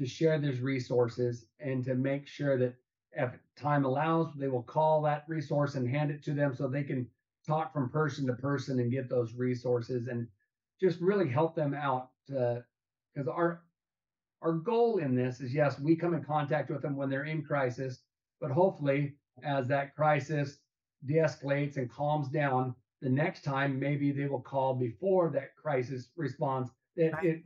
[0.00, 2.74] to share those resources and to make sure that
[3.12, 6.82] if time allows, they will call that resource and hand it to them so they
[6.82, 7.06] can
[7.46, 10.26] talk from person to person and get those resources and
[10.80, 13.62] just really help them out because our
[14.40, 17.42] our goal in this is yes, we come in contact with them when they're in
[17.42, 18.00] crisis,
[18.40, 20.60] but hopefully, as that crisis
[21.04, 26.08] de escalates and calms down, the next time maybe they will call before that crisis
[26.16, 26.70] response.
[26.96, 27.42] That it,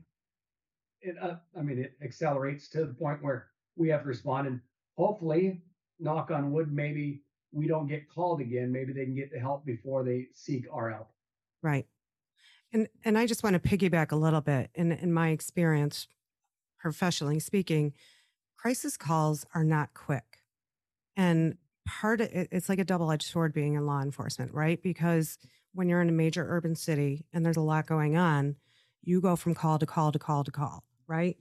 [1.04, 4.46] it, uh, I mean, it accelerates to the point where we have to respond.
[4.46, 4.60] And
[4.96, 5.62] hopefully,
[6.00, 8.72] knock on wood, maybe we don't get called again.
[8.72, 11.08] Maybe they can get the help before they seek our help.
[11.62, 11.86] Right.
[12.72, 14.70] And and I just want to piggyback a little bit.
[14.74, 16.08] In in my experience,
[16.78, 17.92] professionally speaking,
[18.56, 20.40] crisis calls are not quick.
[21.16, 24.82] And part of it, it's like a double-edged sword being in law enforcement, right?
[24.82, 25.38] Because
[25.74, 28.56] when you're in a major urban city and there's a lot going on,
[29.02, 31.36] you go from call to call to call to call, right?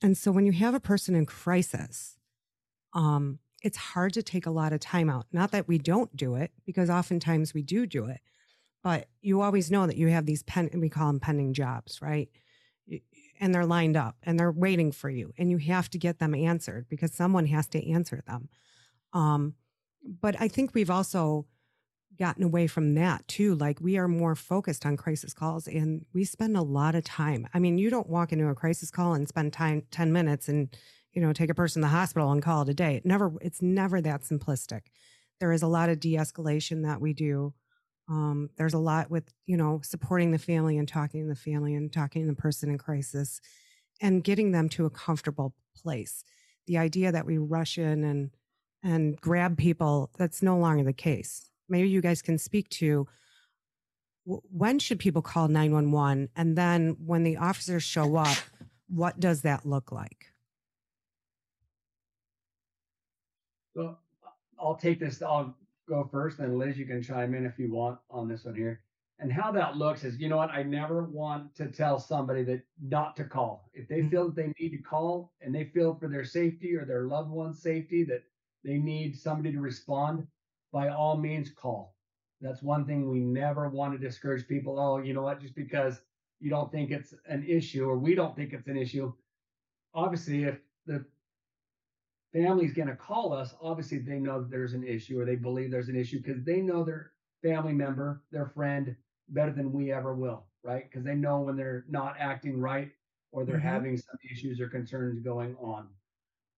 [0.00, 2.18] And so when you have a person in crisis,
[2.94, 5.26] um, it's hard to take a lot of time out.
[5.32, 8.20] Not that we don't do it, because oftentimes we do do it,
[8.82, 12.28] but you always know that you have these pen, we call them pending jobs, right?
[13.40, 16.34] And they're lined up and they're waiting for you, and you have to get them
[16.34, 18.48] answered because someone has to answer them.
[19.12, 19.54] Um,
[20.20, 21.46] but I think we've also
[22.18, 23.54] gotten away from that too.
[23.54, 27.46] Like we are more focused on crisis calls and we spend a lot of time.
[27.54, 30.76] I mean, you don't walk into a crisis call and spend time 10 minutes and,
[31.12, 32.96] you know, take a person to the hospital and call it a day.
[32.96, 34.82] It never, it's never that simplistic.
[35.40, 37.54] There is a lot of de-escalation that we do.
[38.08, 41.74] Um, there's a lot with, you know, supporting the family and talking to the family
[41.74, 43.40] and talking to the person in crisis
[44.00, 46.24] and getting them to a comfortable place.
[46.66, 48.30] The idea that we rush in and
[48.82, 51.50] and grab people, that's no longer the case.
[51.68, 53.06] Maybe you guys can speak to
[54.24, 58.36] when should people call 911 and then when the officers show up,
[58.88, 60.32] what does that look like?
[63.74, 63.96] So
[64.58, 65.22] I'll take this.
[65.22, 65.54] I'll
[65.88, 68.80] go first, then Liz, you can chime in if you want on this one here.
[69.20, 70.50] And how that looks is, you know what?
[70.50, 73.68] I never want to tell somebody that not to call.
[73.74, 74.10] If they Mhm.
[74.10, 77.30] feel that they need to call and they feel for their safety or their loved
[77.30, 78.24] one's safety that
[78.62, 80.26] they need somebody to respond,
[80.72, 81.96] by all means call.
[82.40, 84.78] That's one thing we never want to discourage people.
[84.78, 85.40] Oh, you know what?
[85.40, 86.02] Just because
[86.40, 89.12] you don't think it's an issue or we don't think it's an issue.
[89.94, 91.06] Obviously, if the
[92.32, 95.70] family's going to call us, obviously they know that there's an issue or they believe
[95.70, 98.96] there's an issue because they know their family member, their friend
[99.28, 100.84] better than we ever will, right?
[100.84, 102.92] Because they know when they're not acting right
[103.32, 103.62] or they're Mhm.
[103.62, 105.97] having some issues or concerns going on.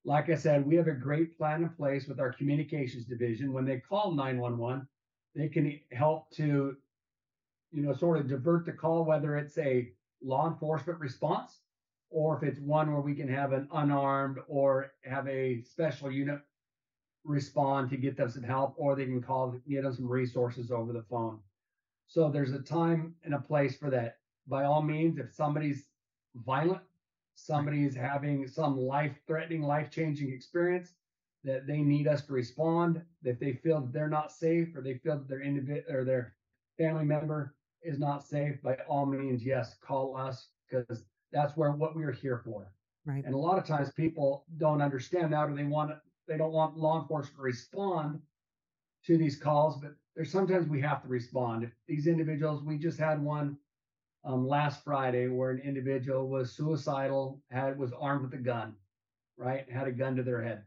[0.05, 3.53] Like I said, we have a great plan in place with our communications division.
[3.53, 4.87] When they call 911,
[5.35, 6.77] they can help to,
[7.71, 9.91] you know, sort of divert the call, whether it's a
[10.23, 11.61] law enforcement response
[12.11, 16.41] or if it's one where we can have an unarmed or have a special unit
[17.25, 20.93] respond to get them some help, or they can call get them some resources over
[20.93, 21.39] the phone.
[22.09, 24.17] So there's a time and a place for that.
[24.49, 25.85] By all means, if somebody's
[26.35, 26.81] violent,
[27.47, 30.93] somebody's having some life-threatening, life-changing experience
[31.43, 34.95] that they need us to respond, if they feel that they're not safe or they
[34.95, 36.35] feel that their individual or their
[36.77, 41.97] family member is not safe, by all means, yes, call us because that's where what
[41.97, 42.73] we're here for.
[43.07, 43.25] Right.
[43.25, 45.93] And a lot of times people don't understand that or they want
[46.29, 48.21] they don't want law enforcement to respond
[49.07, 51.65] to these calls, but there's sometimes we have to respond.
[51.65, 53.57] If these individuals, we just had one
[54.25, 58.77] um, last Friday where an individual was suicidal, had was armed with a gun,
[59.37, 59.71] right?
[59.71, 60.65] Had a gun to their head.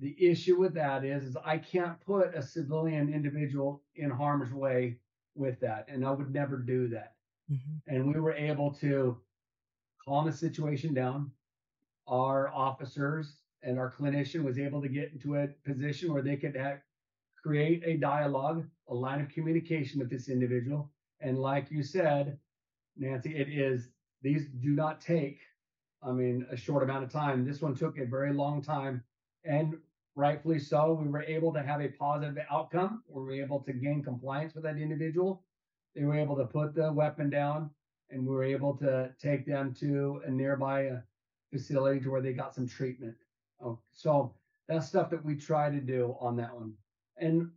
[0.00, 4.98] The issue with that is, is I can't put a civilian individual in harm's way
[5.34, 7.14] with that, and I would never do that.
[7.50, 7.80] Mhm.
[7.86, 9.20] And we were able to
[10.04, 11.32] calm the situation down.
[12.06, 16.56] Our officers and our clinician was able to get into a position where they could
[16.56, 16.80] have,
[17.42, 20.92] create a dialogue, a line of communication with this individual.
[21.20, 22.38] And like you said,
[22.98, 23.88] Nancy, it is
[24.22, 25.40] these do not take,
[26.02, 27.44] I mean, a short amount of time.
[27.44, 29.02] This one took a very long time,
[29.44, 29.76] and
[30.16, 30.98] rightfully so.
[31.00, 33.02] We were able to have a positive outcome.
[33.08, 35.44] We were able to gain compliance with that individual.
[35.94, 37.70] They were able to put the weapon down,
[38.10, 41.00] and we were able to take them to a nearby uh,
[41.52, 43.14] facility to where they got some treatment.
[43.60, 44.34] Oh, so
[44.68, 46.74] that's stuff that we try to do on that one.
[47.16, 47.50] And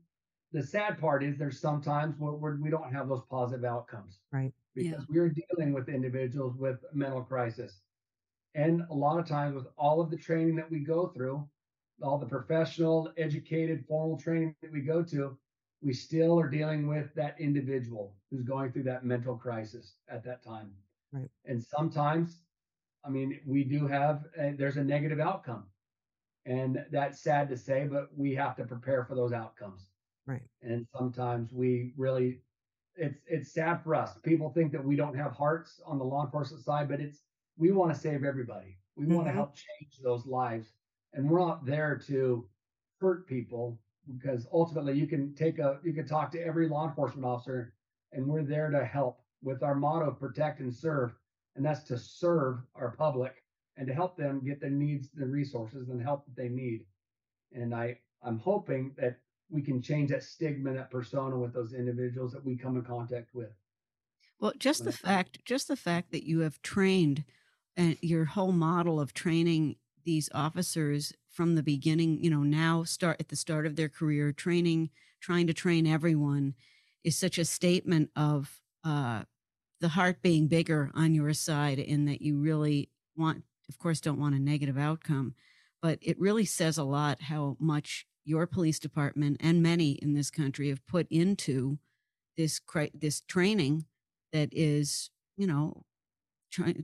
[0.52, 4.54] the sad part is there's sometimes where, we don't have those positive outcomes Right.
[4.76, 7.82] Because we're dealing with individuals with mental crisis.
[8.56, 11.48] And a lot of times, with all of the training that we go through,
[12.02, 15.38] all the professional, educated, formal training that we go to,
[15.82, 20.44] we still are dealing with that individual who's going through that mental crisis at that
[20.44, 20.72] time.
[21.12, 21.30] Right.
[21.46, 22.42] And sometimes,
[23.06, 25.66] I mean, we do have, uh, there's a negative outcome.
[26.46, 29.88] And that's sad to say, but we have to prepare for those outcomes.
[30.26, 30.42] Right.
[30.62, 32.42] And sometimes we really
[33.02, 34.12] it's it's sad for us.
[34.24, 37.24] People think that we don't have hearts on the law enforcement side, but it's
[37.58, 38.78] we want to save everybody.
[38.96, 39.38] We want to mm-hmm.
[39.38, 40.74] help change those lives,
[41.14, 42.48] and we're not there to
[43.00, 47.26] hurt people because ultimately you can take a you can talk to every law enforcement
[47.26, 47.74] officer,
[48.12, 51.12] and we're there to help with our motto: protect and serve,
[51.56, 53.44] and that's to serve our public
[53.78, 56.86] and to help them get the needs, the resources, and help that they need.
[57.52, 59.18] And I I'm hoping that
[59.52, 63.34] we can change that stigma, that persona with those individuals that we come in contact
[63.34, 63.52] with.
[64.40, 67.26] Well, just the fact, just the fact that you have trained
[67.78, 73.18] and your whole model of training these officers from the beginning, you know, now start
[73.20, 74.90] at the start of their career, training,
[75.20, 76.56] trying to train everyone
[77.04, 79.24] is such a statement of uh,
[79.80, 84.20] the heart being bigger on your side in that you really want, of course, don't
[84.20, 85.36] want a negative outcome,
[85.82, 90.30] but it really says a lot how much your police department and many in this
[90.30, 91.80] country have put into
[92.38, 92.62] this
[92.94, 93.86] this training
[94.32, 95.84] that is, you know,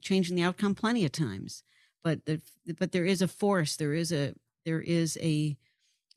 [0.02, 1.64] changing the outcome plenty of times.
[2.04, 2.42] But the
[2.78, 3.76] but there is a force.
[3.76, 4.34] There is a
[4.66, 5.58] there is a,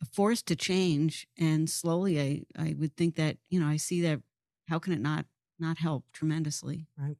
[0.01, 4.01] a force to change, and slowly, I I would think that you know I see
[4.03, 4.21] that.
[4.69, 5.27] How can it not
[5.59, 6.87] not help tremendously?
[6.97, 7.17] Right.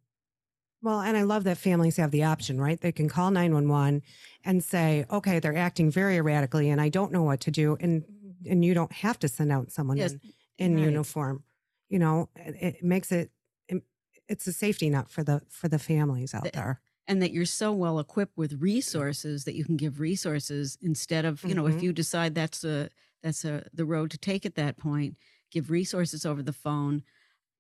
[0.83, 2.81] Well, and I love that families have the option, right?
[2.81, 4.03] They can call 911
[4.45, 8.05] and say, "Okay, they're acting very erratically and I don't know what to do." And
[8.47, 10.13] and you don't have to send out someone Yes,
[10.59, 10.85] in, in right.
[10.85, 11.45] uniform.
[11.91, 13.31] You know, it, it makes it
[13.69, 13.85] it-
[14.29, 16.81] it's a safety net for the for the families out The- there.
[17.07, 21.45] and that you're so well equipped with resources that you can give resources instead of
[21.45, 21.83] you know if Mhm.
[21.83, 22.89] you decide that's a
[23.23, 25.17] that's a the road to take at that point
[25.51, 27.03] give resources over the phone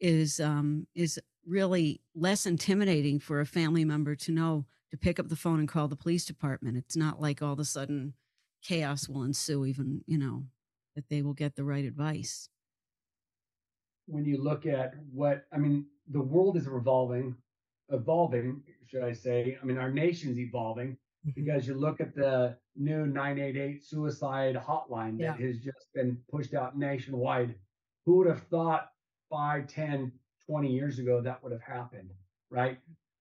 [0.01, 5.29] is um is really less intimidating for a family member to know to pick up
[5.29, 8.15] the phone and call the police department it's not like all of a sudden
[8.63, 10.45] chaos will ensue even you know
[10.95, 12.49] that they will get the right advice
[14.07, 17.37] when you look at what I mean, the world is revolving,
[17.91, 19.57] evolving, should I say?
[19.61, 21.35] I mean, our nation's evolving Mhm.
[21.37, 25.47] because you look at the new 988 suicide hotline that Yeah.
[25.47, 27.55] has just been pushed out nationwide.
[28.05, 28.91] Who would have thought
[29.29, 30.11] 5, 10,
[30.51, 32.11] 20 years ago that would have happened,
[32.51, 32.77] right?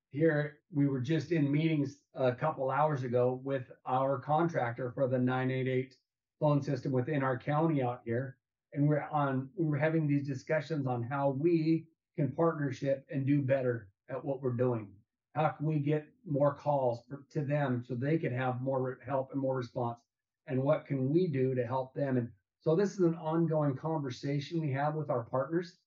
[0.09, 5.19] Here, we were just in meetings a couple hours ago with our contractor for the
[5.19, 5.95] 988
[6.39, 8.37] phone system within our county out here
[8.73, 13.43] and we're on we were having these discussions on how we can partnership and do
[13.43, 14.87] better at what we're doing.
[15.35, 19.31] How can we get more calls for, to them so they can have more help
[19.33, 19.99] and more response?
[20.47, 22.17] And what can we do to help them?
[22.17, 25.77] And so this is an ongoing conversation we have with our partners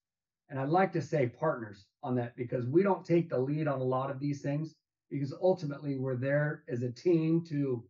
[0.53, 3.81] and i'd like to say partners on that because we don't take the lead on
[3.81, 4.77] a lot of these things
[5.11, 7.83] because ultimately we're there as a team to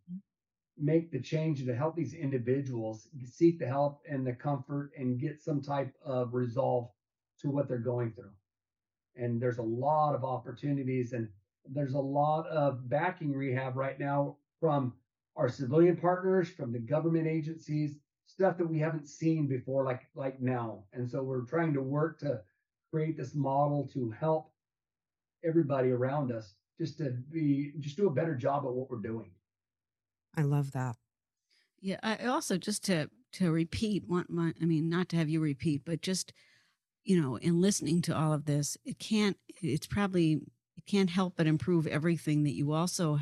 [0.78, 5.40] make the change to help these individuals seek the help and the comfort and get
[5.40, 6.88] some type of resolve
[7.38, 8.32] to what they're going through.
[9.16, 11.28] And there's a lot of opportunities and
[11.66, 14.94] there's a lot of backing rehab right now from
[15.36, 20.40] our civilian partners, from the government agencies, stuff that we haven't seen before like like
[20.40, 20.84] now.
[20.92, 22.40] And so we're trying to work to
[22.93, 24.53] create this model to help
[25.45, 29.30] everybody around us just to be just do a better job at what we're doing.
[30.36, 30.97] I love that.
[31.80, 35.28] Yeah, I I also just to to repeat one my I mean not to have
[35.28, 36.32] you repeat, but just
[37.05, 40.40] you know, in listening to all of this, it can't it's probably
[40.76, 43.18] it can't help but improve everything that you also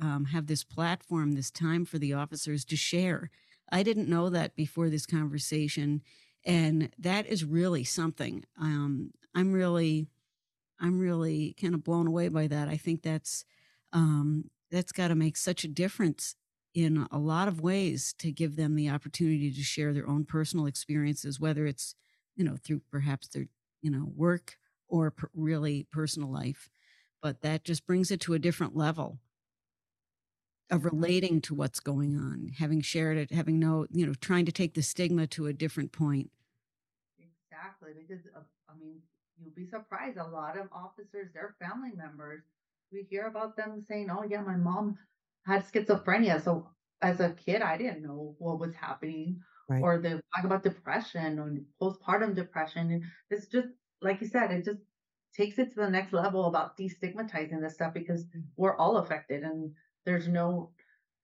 [0.00, 3.30] um, have this platform, this time for the officers to share.
[3.72, 6.02] I didn't know that before this conversation,
[6.44, 8.44] and that is really something.
[8.60, 10.06] Um, I'm really,
[10.80, 12.68] I'm really kind of blown away by that.
[12.68, 13.44] I think that's
[13.92, 16.34] um, that's got to make such a difference
[16.74, 20.66] in a lot of ways to give them the opportunity to share their own personal
[20.66, 21.94] experiences, whether it's
[22.36, 23.46] you know through perhaps their
[23.80, 24.56] you know work
[24.88, 26.68] or per- really personal life.
[27.22, 29.18] But that just brings it to a different level
[30.70, 34.52] of relating to what's going on, having shared it, having no, you know, trying to
[34.52, 36.30] take the stigma to a different point.
[37.18, 39.00] Exactly, because uh, I mean,
[39.38, 40.16] you'll be surprised.
[40.18, 42.42] A lot of officers, their family members,
[42.92, 44.98] we hear about them saying, "Oh yeah, my mom
[45.46, 46.68] had schizophrenia." So
[47.02, 49.82] as a kid, I didn't know what was happening, Right.
[49.82, 52.90] or they talk about depression or postpartum depression.
[52.90, 53.68] And it's just
[54.02, 54.80] like you said, it just
[55.34, 59.74] takes it to the next level about destigmatizing this stuff because we're all affected, and
[60.04, 60.70] there's no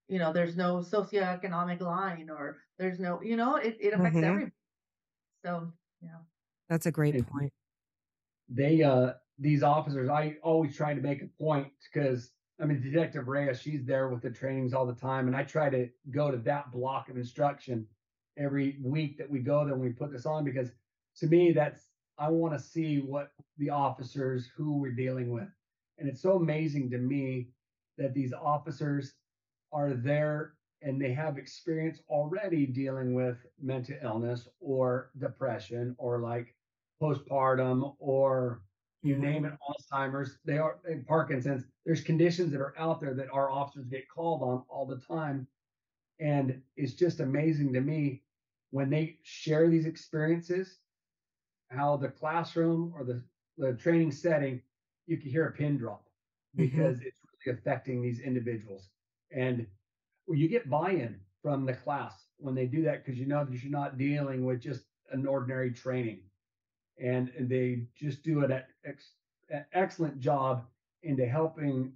[0.08, 4.24] you know, there's no socioeconomic line or there's no, you know, it, it affects Mhm.
[4.24, 4.52] everybody.
[5.44, 5.72] So,
[6.02, 6.18] yeah.
[6.68, 7.52] That's a great It- point.
[8.48, 13.28] they uh these officers i always try to make a point because i mean detective
[13.28, 16.36] reyes she's there with the trainings all the time and i try to go to
[16.38, 17.86] that block of instruction
[18.36, 20.72] every week that we go there and we put this on because
[21.14, 25.48] to me that's i want to see what the officers who we're dealing with
[25.98, 27.48] and it's so amazing to me
[28.00, 29.14] that these officers
[29.72, 36.54] are there and they have experience already dealing with mental illness or depression or like
[37.00, 38.62] postpartum or
[39.02, 41.64] you name it, Alzheimer's, they are Parkinson's.
[41.86, 45.46] There's conditions that are out there that our officers get called on all the time.
[46.18, 48.22] And it's just amazing to me
[48.70, 50.78] when they share these experiences,
[51.70, 53.22] how the classroom or the,
[53.56, 54.60] the training setting,
[55.06, 56.04] you can hear a pin drop
[56.56, 56.66] mm-hmm.
[56.66, 58.88] because it's really affecting these individuals.
[59.32, 59.66] And
[60.28, 63.72] you get buy-in from the class when they do that because you know that you're
[63.72, 66.20] not dealing with just an ordinary training
[67.02, 69.12] and, they just do an ex,
[69.48, 70.64] an excellent job
[71.02, 71.92] into helping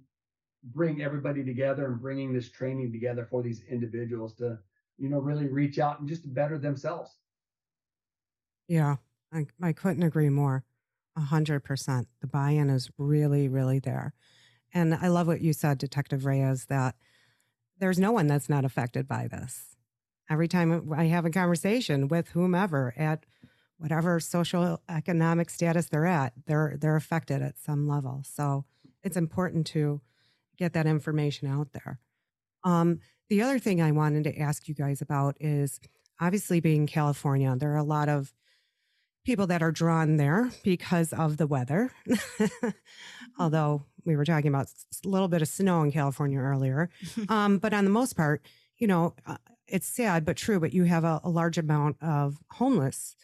[0.73, 4.57] bring everybody together and bringing this training together for these individuals to,
[4.97, 7.11] you know, really reach out and just better themselves.
[8.67, 8.95] Yeah,
[9.31, 10.63] I, I couldn't agree more.
[11.15, 12.07] A hundred percent.
[12.19, 14.13] The buy-in is really, really there.
[14.75, 16.95] And I love what you said, Detective Reyes, that
[17.79, 19.77] there's no one that's not affected by this.
[20.29, 23.25] Every time I have a conversation with whomever at
[23.77, 28.23] whatever social economic status they're at, they're they're affected at some level.
[28.25, 28.65] So
[29.01, 30.01] it's important to
[30.57, 31.99] get that information out there.
[32.63, 32.99] Um,
[33.29, 35.79] the other thing I wanted to ask you guys about is
[36.19, 38.33] obviously being California, there are a lot of
[39.25, 41.91] people that are drawn there because of the weather.
[43.39, 44.67] Although we were talking about
[45.03, 46.89] a little bit of snow in California earlier.
[47.29, 48.45] Um, but on the most part,
[48.77, 49.37] you know, uh,
[49.67, 53.15] it's sad but true, but you have a, a large amount of homeless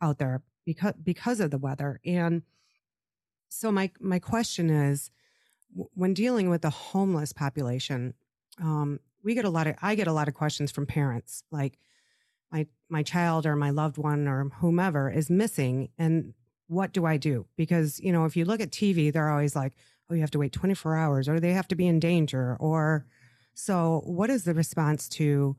[0.00, 2.00] out there because because of the weather.
[2.04, 2.42] And
[3.48, 5.10] so my my question is
[5.74, 8.14] when dealing with the homeless population,
[8.60, 11.78] um, we get a lot of I get a lot of questions from parents like
[12.50, 16.32] my my child or my loved one or whomever is missing and
[16.70, 17.46] what do I do?
[17.56, 19.72] Because, you know, if you look at TV, they're always like,
[20.10, 23.06] oh, you have to wait 24 hours or they have to be in danger or
[23.54, 25.56] so what is the response to,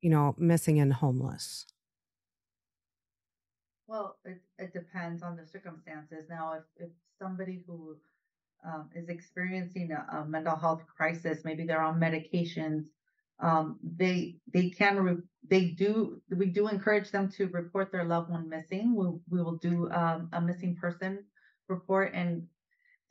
[0.00, 1.66] you know, missing and homeless?
[3.86, 6.26] Well, it, it depends on the circumstances.
[6.28, 7.96] Now, if, if somebody who
[8.66, 12.84] um, is experiencing a, a mental health crisis, maybe they're on medications,
[13.40, 18.30] um, they they can re- they do we do encourage them to report their loved
[18.30, 18.94] one missing.
[18.94, 21.24] We we will do um, a missing person
[21.68, 22.46] report, and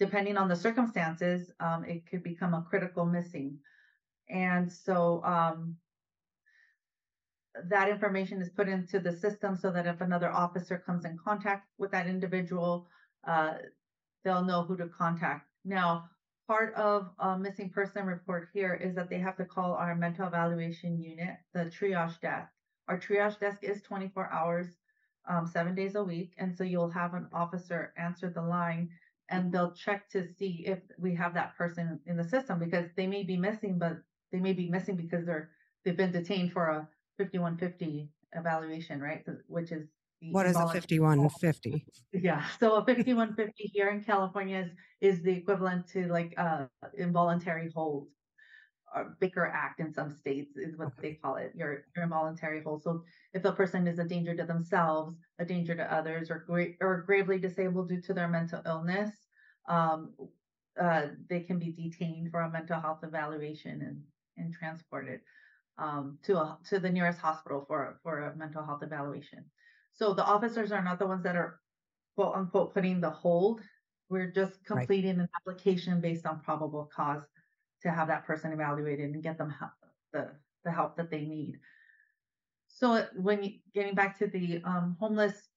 [0.02, 3.60] depending on the circumstances, um, it could become a critical missing.
[4.30, 5.78] And so um,
[7.66, 11.68] that information is put into the system so that if another officer comes in contact
[11.78, 12.88] with that individual,
[13.28, 13.60] uh,
[14.24, 15.47] they'll know who to contact.
[15.64, 16.10] Now,
[16.47, 20.26] part of a missing person report here is that they have to call our mental
[20.26, 22.52] evaluation unit, the triage desk.
[22.88, 24.80] Our triage desk is 24 hours,
[25.28, 26.34] um, seven days a week.
[26.39, 28.89] And so you'll have an officer answer the line
[29.32, 33.07] and they'll check to see if we have that person in the system because they
[33.07, 33.97] may be missing, but
[34.32, 35.49] they may be missing because they're
[35.84, 39.25] they've been detained for a 5150 evaluation, right?
[39.47, 39.88] Which is
[40.29, 41.86] what is a 5150?
[42.13, 42.43] Yeah.
[42.59, 44.59] So a 5150 here in California
[45.01, 46.65] is, is the equivalent to like uh
[46.97, 48.07] involuntary hold
[49.20, 51.02] Baker Act in some states is what okay.
[51.02, 51.52] they call it.
[51.56, 52.84] Your your involuntary hold.
[52.84, 56.76] So if a person is a danger to themselves, a danger to others, or gra-
[56.82, 59.12] or gravely disabled due to their mental illness,
[59.70, 60.14] um,
[60.80, 64.02] uh, they can be detained for a mental health evaluation and
[64.38, 65.22] and transported
[65.78, 69.46] um, to a to the nearest hospital for for a mental health evaluation.
[69.94, 71.60] So the officers are not the ones that are
[72.16, 73.62] quote unquote putting the hold.
[74.10, 75.24] We're just completing right.
[75.24, 77.24] an application based on probable cause
[77.84, 79.71] to have that person evaluated and get them help,
[80.13, 80.29] the
[80.63, 81.59] the help that they need.
[82.67, 85.49] So when you, getting back to the um, homeless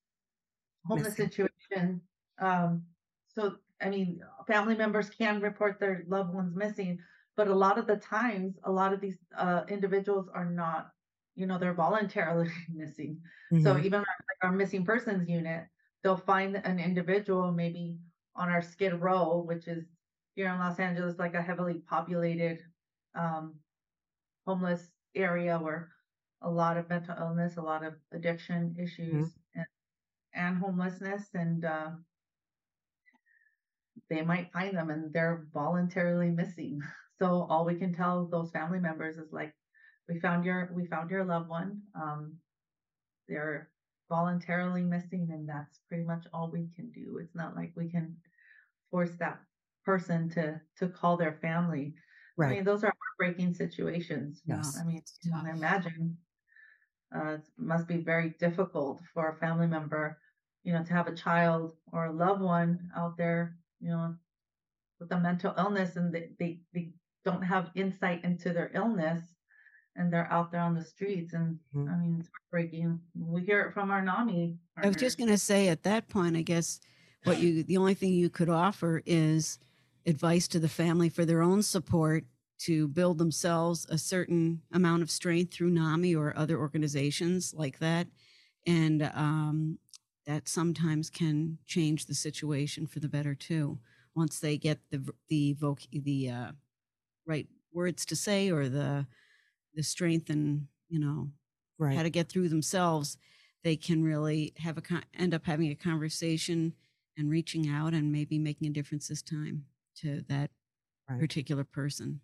[0.86, 1.30] homeless Missing.
[1.30, 2.00] situation,
[2.40, 2.82] um,
[3.28, 6.98] so I mean, family members can report their loved ones missing,
[7.36, 10.90] but a lot of the times, a lot of these uh, individuals are not
[11.34, 13.20] you know, they're voluntarily missing.
[13.52, 13.64] Mm-hmm.
[13.64, 15.64] So even our, like our missing persons unit,
[16.02, 17.98] they'll find an individual maybe
[18.36, 19.84] on our Skid Row, which is
[20.34, 22.58] here in Los Angeles, like a heavily populated
[23.14, 23.54] um,
[24.46, 25.90] homeless area where
[26.42, 29.60] a lot of mental illness, a lot of addiction issues, mm-hmm.
[29.60, 29.66] and,
[30.34, 31.90] and, homelessness, and uh,
[34.10, 36.80] they might find them and they're voluntarily missing.
[37.20, 39.54] So all we can tell those family members is like,
[40.08, 41.80] we found your we found your loved one.
[41.94, 42.34] Um,
[43.28, 43.70] they're
[44.08, 47.18] voluntarily missing, and that's pretty much all we can do.
[47.22, 48.16] It's not like we can
[48.90, 49.38] force that
[49.84, 51.94] person to to call their family.
[52.36, 52.50] Right.
[52.50, 54.42] I mean, those are heartbreaking situations.
[54.46, 54.78] Yes.
[54.80, 55.02] I mean,
[55.48, 56.16] imagine
[57.14, 60.18] uh, it must be very difficult for a family member,
[60.64, 64.16] you know, to have a child or a loved one out there, you know,
[64.98, 66.90] with a mental illness and they, they, they
[67.24, 69.22] don't have insight into their illness
[69.96, 71.88] and they're out there on the streets and mm-hmm.
[71.88, 75.38] i mean it's heartbreaking we hear it from our nami i was just going to
[75.38, 76.80] say at that point i guess
[77.24, 79.58] what you the only thing you could offer is
[80.06, 82.24] advice to the family for their own support
[82.58, 88.06] to build themselves a certain amount of strength through nami or other organizations like that
[88.66, 89.78] and um,
[90.26, 93.78] that sometimes can change the situation for the better too
[94.14, 96.52] once they get the the voc- the uh,
[97.26, 99.06] right words to say or the
[99.74, 101.28] the strength and you know
[101.78, 101.96] right.
[101.96, 103.16] how to get through themselves
[103.62, 104.82] they can really have a
[105.18, 106.72] end up having a conversation
[107.16, 109.64] and reaching out and maybe making a difference this time
[109.96, 110.50] to that
[111.08, 111.20] Right.
[111.20, 112.20] particular person.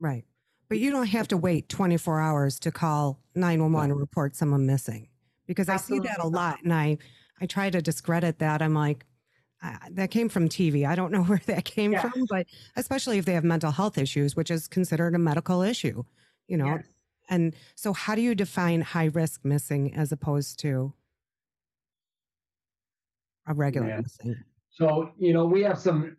[0.00, 0.24] Right.
[0.68, 5.08] But you don't have to wait 24 hours to call 911 and report someone missing
[5.46, 6.98] because I see that a lot and I
[7.40, 8.62] I try to discredit that.
[8.62, 9.04] I'm like
[9.62, 10.86] uh, that came from TV.
[10.86, 12.00] I don't know where that came Yeah.
[12.00, 16.02] from, but especially if they have mental health issues, which is considered a medical issue,
[16.48, 16.74] you know.
[16.76, 16.84] Yes.
[17.30, 20.92] And so how do you define high risk missing as opposed to
[23.46, 24.00] a regular Yeah.
[24.00, 24.44] missing?
[24.70, 26.16] So, you know, we have some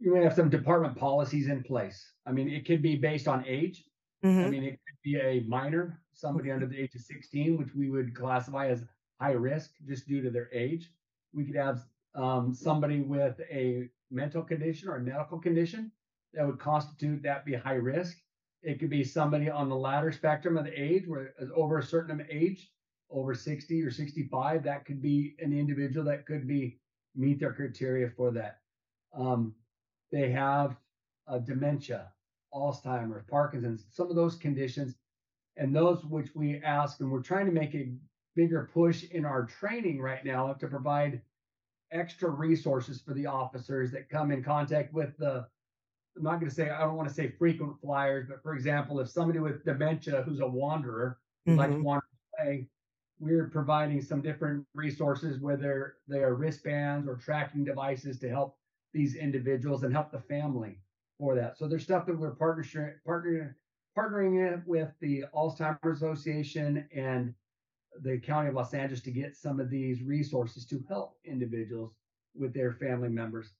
[0.00, 2.12] you may have some department policies in place.
[2.26, 3.84] I mean, it could be based on age.
[4.24, 4.50] I Mhm.
[4.50, 8.14] mean, it could be a minor, somebody under the age of 16, which we would
[8.14, 8.84] classify as
[9.20, 10.92] high risk just due to their age.
[11.32, 15.92] We could have um, somebody with a mental condition or a medical condition
[16.32, 18.18] that would constitute that be high risk.
[18.62, 21.82] It could be somebody on the latter spectrum of the age, where is over a
[21.84, 22.72] certain age,
[23.10, 24.64] over 60 or 65.
[24.64, 26.80] That could be an individual that could be
[27.14, 28.60] meet their criteria for that.
[29.12, 29.54] Um,
[30.12, 30.76] they have
[31.28, 32.12] uh, dementia,
[32.54, 34.94] Alzheimer's, Parkinson's, some of those conditions,
[35.56, 37.92] and those which we ask, and we're trying to make a
[38.36, 41.20] bigger push in our training right now to provide
[41.92, 45.46] extra resources for the officers that come in contact with the.
[46.16, 48.98] I'm not going to say I don't want to say frequent flyers, but for example,
[49.00, 51.82] if somebody with dementia who's a wanderer would like to Mhm.
[51.84, 52.06] wander
[52.38, 52.68] away,
[53.20, 58.58] we're providing some different resources, whether they are wristbands or tracking devices to help
[58.92, 60.78] these individuals and help the family
[61.18, 61.58] for that.
[61.58, 63.54] So there's stuff that we're partnering partnering
[63.96, 67.34] partnering with the Alzheimer's Association and
[68.02, 71.92] the County of Los Angeles to get some of these resources to help individuals
[72.34, 73.52] with their family members.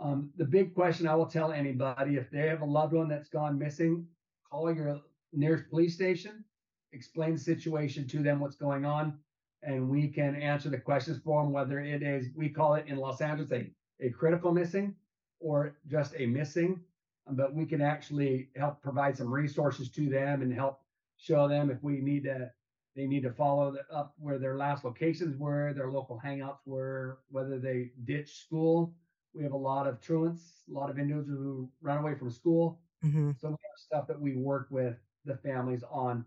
[0.00, 3.28] Um, the big question I will tell anybody if they have a loved one that's
[3.28, 4.06] gone missing,
[4.50, 5.00] call your
[5.32, 6.44] nearest police station,
[6.92, 9.18] explain the situation to them, what's going on,
[9.62, 12.96] and we can answer the questions for them, whether it is, we call it in
[12.96, 13.70] Los Angeles a,
[14.00, 14.96] a critical missing
[15.40, 16.84] or just a missing.
[17.26, 20.80] Um, But we can actually help provide some resources to them and help
[21.16, 22.52] show them if we need to,
[22.96, 27.20] they need to follow the, up where their last locations were, their local hangouts were,
[27.28, 28.94] whether they ditch school.
[29.34, 32.80] We have a lot of truants, a lot of individuals who run away from school.
[33.04, 33.38] Mhm.
[33.38, 36.24] So we have stuff that we work with the families on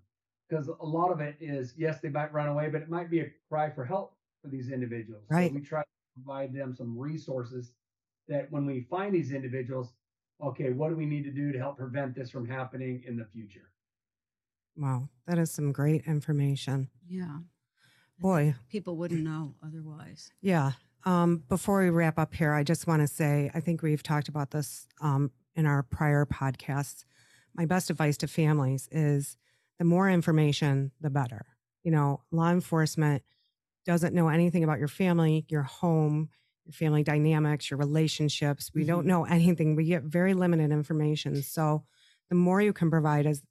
[0.47, 3.19] because a lot of it is yes, they might run away, but it might be
[3.21, 5.25] a cry for help for these individuals.
[5.29, 5.49] Right.
[5.49, 7.71] So we try to provide them some resources
[8.27, 9.93] that when we find these individuals,
[10.43, 13.25] okay, what do we need to do to help prevent this from happening in the
[13.33, 13.71] future?
[14.75, 16.89] Wow, that is some great information.
[17.07, 17.39] Yeah.
[18.19, 20.31] Boy, People wouldn't know otherwise.
[20.41, 20.73] Yeah.
[21.05, 24.29] Um, before we wrap up here, I just want to say I think we've talked
[24.29, 27.03] about this um, in our prior podcasts.
[27.55, 29.37] My best advice to families is
[29.79, 31.45] the more information, the better.
[31.83, 33.23] You know, law enforcement
[33.85, 36.29] doesn't know anything about your family, your home,
[36.65, 38.71] your family dynamics, your relationships.
[38.73, 39.07] We don't Mhm.
[39.07, 39.75] know anything.
[39.75, 41.41] We get very limited information.
[41.41, 41.85] So
[42.29, 43.43] the more you can provide is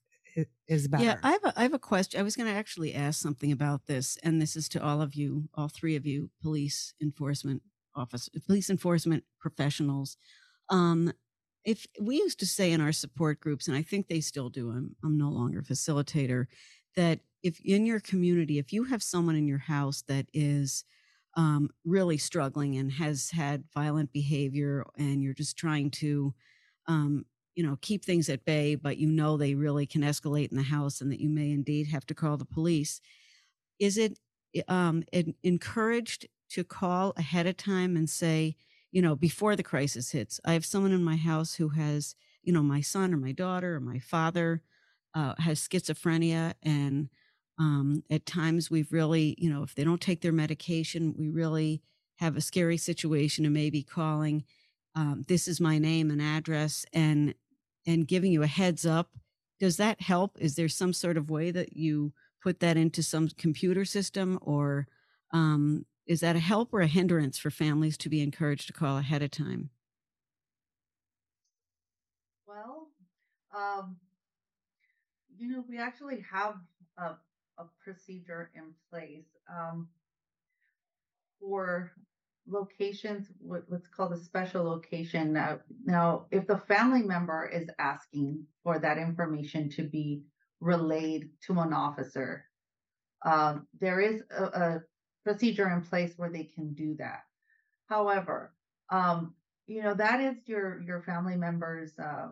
[0.69, 0.97] is better.
[0.97, 2.19] Yeah, I have a, I have a question.
[2.21, 5.15] I was going to actually ask something about this, and this is to all of
[5.15, 7.63] you, all three of you, police enforcement
[7.95, 10.17] office, police enforcement professionals.
[10.69, 11.13] Um,
[11.65, 14.71] if we used to say in our support groups, and I think they still do,
[14.71, 16.47] I'm I'm no longer a facilitator,
[16.97, 20.85] that if in your community, if you have someone in your house that is
[21.37, 26.35] um, really struggling and has had violent behavior, and you're just trying to
[26.87, 27.25] um,
[27.55, 30.63] you know keep things at bay but you know they really can escalate in the
[30.63, 33.01] house and that you may indeed have to call the police
[33.81, 34.19] is it
[34.69, 38.57] um, en- encouraged to call ahead of time and say
[38.93, 40.41] you know before the crisis hits?
[40.45, 43.77] I have someone in my house who has you know my son or my daughter
[43.77, 44.63] or my father
[45.15, 47.09] uh, has schizophrenia and
[47.61, 51.81] um, at times we've really you know if they don't take their medication we really
[52.17, 54.45] have a scary situation and maybe calling
[54.95, 57.35] um, this is my name and address and
[57.87, 59.11] and giving you a heads up.
[59.59, 60.37] Does that help?
[60.39, 64.87] Is there some sort of way that you put that into some computer system or
[65.33, 68.99] um, is that a help or a hindrance for families to be encouraged to call
[68.99, 69.71] ahead of time?
[72.47, 72.89] Well,
[73.57, 73.97] um,
[75.37, 76.57] you know, we actually have
[76.99, 77.15] a,
[77.59, 79.89] a procedure in place um,
[81.41, 81.93] for
[82.49, 85.33] locations, what, what's called a special location.
[85.33, 90.23] Now, now, if the family member is asking for that information to be
[90.61, 92.45] relayed to an officer,
[93.25, 94.83] um, there is a, a
[95.25, 97.23] procedure in place where they can do that.
[97.87, 98.55] However,
[98.91, 99.35] um,
[99.67, 102.29] you know that is your your family member's uh,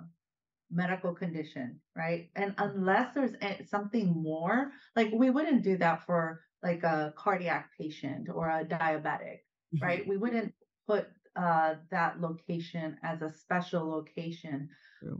[0.70, 2.30] medical condition, right?
[2.36, 3.34] And unless there's
[3.68, 9.38] something more, like we wouldn't do that for like a cardiac patient or a diabetic,
[9.80, 10.06] right?
[10.06, 10.52] We wouldn't
[10.86, 14.68] put uh, that location as a special location,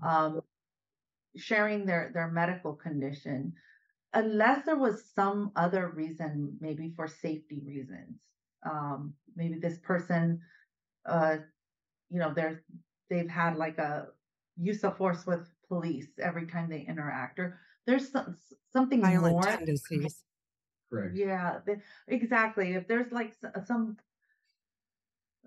[0.02, 0.40] um,
[1.36, 3.52] sharing their their medical condition,
[4.14, 8.18] unless there was some other reason, maybe for safety reasons.
[8.68, 10.40] Um, maybe this person,
[11.06, 11.36] uh,
[12.10, 12.64] you know, they're
[13.08, 14.08] they've had like a
[14.60, 18.36] use of force with police every time they interact, or there's some,
[18.72, 19.42] something Violent more.
[19.42, 20.22] tendencies.
[20.90, 21.16] Correct.
[21.16, 22.74] Yeah, the, exactly.
[22.74, 23.34] If there's like
[23.66, 23.96] some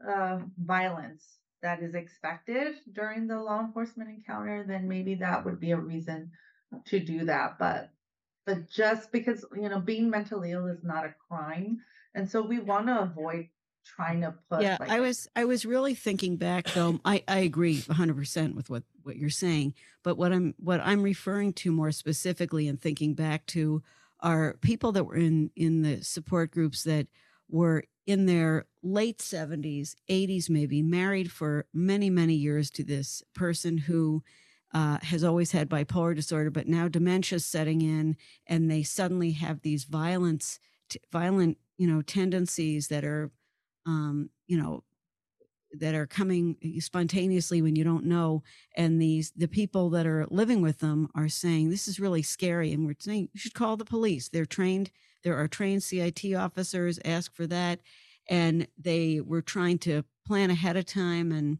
[0.07, 1.23] uh, violence
[1.61, 6.31] that is expected during the law enforcement encounter, then maybe that would be a reason
[6.85, 7.57] to do that.
[7.59, 7.91] But
[8.45, 11.79] but just because you know being mentally ill is not a crime,
[12.15, 13.47] and so we want to avoid
[13.85, 14.61] trying to put.
[14.61, 18.69] yeah like, i was i was really thinking back though i i agree 100% with
[18.69, 19.73] what what you're saying
[20.03, 23.81] but what i'm what i'm referring to more specifically and thinking back to
[24.19, 27.07] are people that were in in the support groups that
[27.49, 33.77] were in their late 70s 80s maybe married for many many years to this person
[33.77, 34.23] who
[34.73, 38.15] uh, has always had bipolar disorder but now dementia is setting in
[38.47, 43.31] and they suddenly have these violence t- violent you know tendencies that are
[43.85, 44.83] um, you know,
[45.73, 48.43] that are coming spontaneously when you don't know.
[48.75, 52.71] And these the people that are living with them are saying this is really scary,
[52.73, 54.29] and we're saying you should call the police.
[54.29, 54.91] They're trained.
[55.23, 56.99] There are trained CIT officers.
[57.05, 57.79] Ask for that,
[58.29, 61.59] and they were trying to plan ahead of time and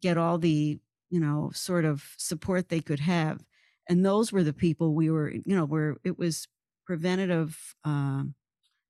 [0.00, 0.78] get all the
[1.10, 3.44] you know sort of support they could have.
[3.88, 6.46] And those were the people we were, you know, where it was
[6.84, 7.74] preventative.
[7.84, 8.34] Um,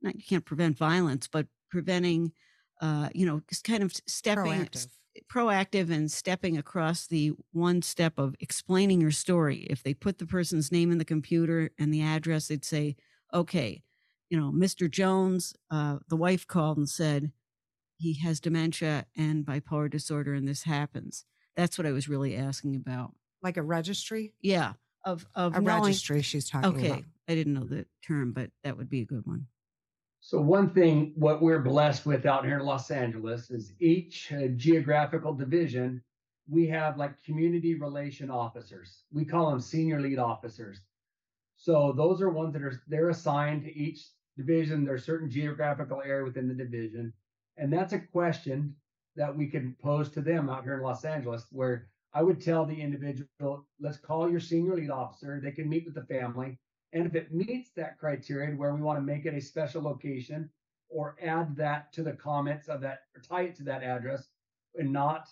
[0.03, 2.33] not you can't prevent violence, but preventing
[2.81, 4.87] uh, you know, just kind of stepping Proactive.
[5.33, 9.67] proactive and stepping across the one step of explaining your story.
[9.71, 12.97] If they put the person's name in the computer and the address, they'd say,
[13.35, 13.83] okay,
[14.31, 14.91] you know, Mr.
[14.91, 17.33] Jones, uh, the wife called and said
[17.97, 21.25] he has dementia and bipolar disorder and this happens.
[21.57, 23.15] That's what I was really asking about.
[23.43, 24.35] Like a registry?
[24.41, 24.75] Yeah.
[25.05, 26.87] Of, of A knowing- registry she's talking Okay.
[26.91, 27.03] about.
[27.29, 29.47] I didn't know the term, but that would be a good one.
[30.29, 34.49] So one thing, what we're blessed with out here in Los Angeles is each uh,
[34.57, 36.03] geographical division,
[36.47, 39.05] we have like community relation officers.
[39.11, 40.83] We call them senior lead officers.
[41.57, 44.07] So those are ones that are they're assigned to each
[44.37, 44.85] division.
[44.85, 47.15] There's certain geographical area within the division,
[47.57, 48.77] and that's a question
[49.17, 52.67] that we can pose to them out here in Los Angeles, where I would tell
[52.67, 55.41] the individual, let's call your senior lead officer.
[55.43, 56.59] They can meet with the family.
[56.93, 60.51] And if it meets that criteria where we want to make it a special location
[60.89, 64.29] or add that to the comments of that or tie it to that address
[64.75, 65.29] and not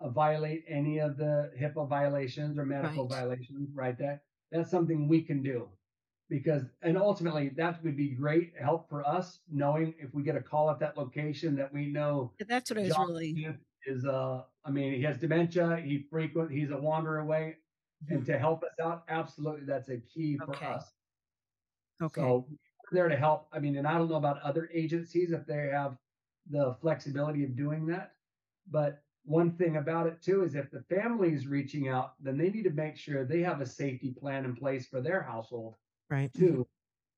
[0.00, 3.18] uh, violate any of the HIPAA violations or medical Right.
[3.18, 3.96] violations, right?
[3.98, 5.68] That that's something we can do
[6.28, 10.40] because and ultimately that would be great help for us knowing if we get a
[10.40, 13.56] call at that location that we know That's what I was really.
[13.86, 17.56] Is uh I mean he has dementia, he frequent he's a wanderer away
[18.10, 20.92] and to help us out absolutely that's a key for us.
[22.02, 22.20] Okay.
[22.20, 22.48] So
[22.92, 23.48] there to help.
[23.52, 25.96] I mean, and I don't know about other agencies if they have
[26.50, 28.14] the flexibility of doing that.
[28.70, 32.50] But one thing about it too is if the family is reaching out, then they
[32.50, 35.76] need to make sure they have a safety plan in place for their household
[36.08, 36.32] Right.
[36.32, 36.66] too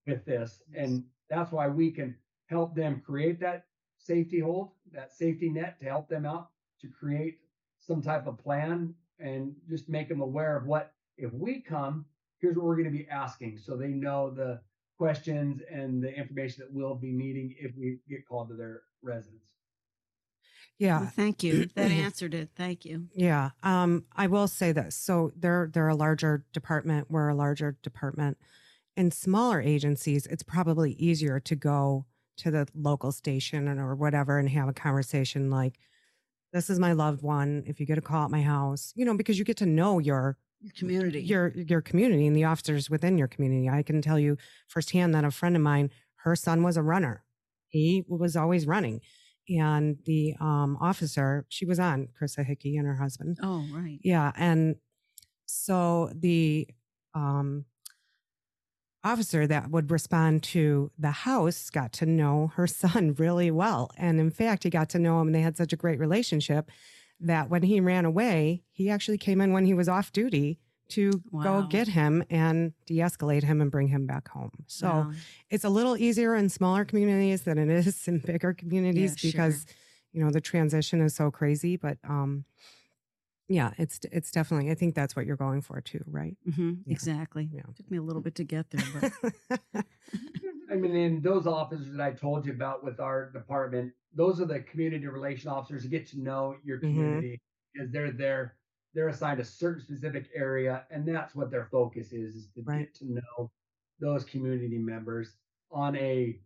[0.07, 0.63] with this.
[0.75, 2.17] And that's why we can
[2.47, 3.67] help them create that
[3.99, 6.51] safety hold, that safety net to help them out
[6.81, 7.41] to create
[7.79, 12.07] some type of plan and just make them aware of what if we come,
[12.39, 14.61] here's what we're going to be asking so they know the
[14.99, 19.43] questions and the information that we'll be needing if we get called to their residence.
[20.79, 21.01] Yeah.
[21.01, 21.69] Well, thank you.
[21.75, 22.51] That answered it.
[22.57, 23.09] Thank you.
[23.15, 23.51] Yeah.
[23.63, 24.95] Um, I will say this.
[24.95, 27.11] So they're they're a larger department.
[27.11, 28.39] We're a larger department.
[28.97, 32.07] In smaller agencies, it's probably easier to go
[32.39, 35.79] to the local station and or whatever and have a conversation like,
[36.53, 37.65] this is my loved one.
[37.67, 39.99] If you get a call at my house, you know, because you get to know
[39.99, 40.37] your Your
[40.79, 41.21] community.
[41.21, 43.69] your your community and the officers within your community.
[43.69, 44.37] I can tell you
[44.67, 47.25] firsthand that a friend of mine, her son was a runner.
[47.69, 49.01] He was always running.
[49.49, 53.39] And the um, officer, she was on, Krista Hickey and her husband.
[53.43, 53.99] oh, right.
[54.03, 54.33] Yeah.
[54.37, 54.77] And
[55.47, 56.69] so the
[57.15, 57.65] um,
[59.03, 63.91] officer that would respond to the house got to know her son really well.
[63.97, 66.71] And in fact, he got to know him and they had such a great relationship
[67.21, 70.59] that when he ran away, he actually came in when he was off duty
[70.91, 74.51] to go get him and de escalate him and bring him back home.
[74.67, 75.13] So Wow.
[75.51, 79.31] it's a little easier in smaller communities than it is in bigger communities sure.
[79.31, 79.67] because
[80.13, 82.47] you know the transition is so crazy but um
[83.49, 86.69] yeah it's it's definitely i think that's what you're going for too right Mm-hmm.
[86.87, 86.93] Yeah.
[86.93, 87.49] exactly.
[87.53, 87.61] Yeah.
[87.77, 89.11] Took me a little bit to get there,
[89.53, 89.85] but
[90.73, 94.47] I mean, in those offices that I told you about with our department, those are
[94.47, 97.23] the community relation officers who get to know your Mhm.
[97.23, 97.41] community
[97.73, 98.59] because they're there.
[98.95, 102.79] They're assigned a certain specific area, and that's what their focus is: is to Right.
[102.79, 103.53] get to know
[104.01, 105.39] those community members
[105.71, 106.41] on a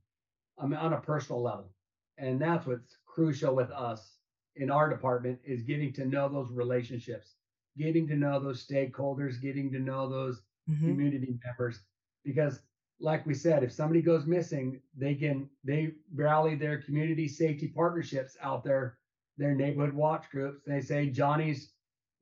[0.59, 1.75] I mean, on a personal level.
[2.19, 4.21] And that's what's crucial with us
[4.57, 7.37] in our department is getting to know those relationships,
[7.77, 11.03] getting to know those stakeholders, getting to know those Mhm.
[11.03, 11.85] community members.
[12.25, 12.63] Because
[13.03, 18.37] like we said, if somebody goes missing, they can they rally their community safety partnerships
[18.41, 18.97] out there,
[19.37, 20.63] their neighborhood watch groups.
[20.67, 21.73] They say Johnny's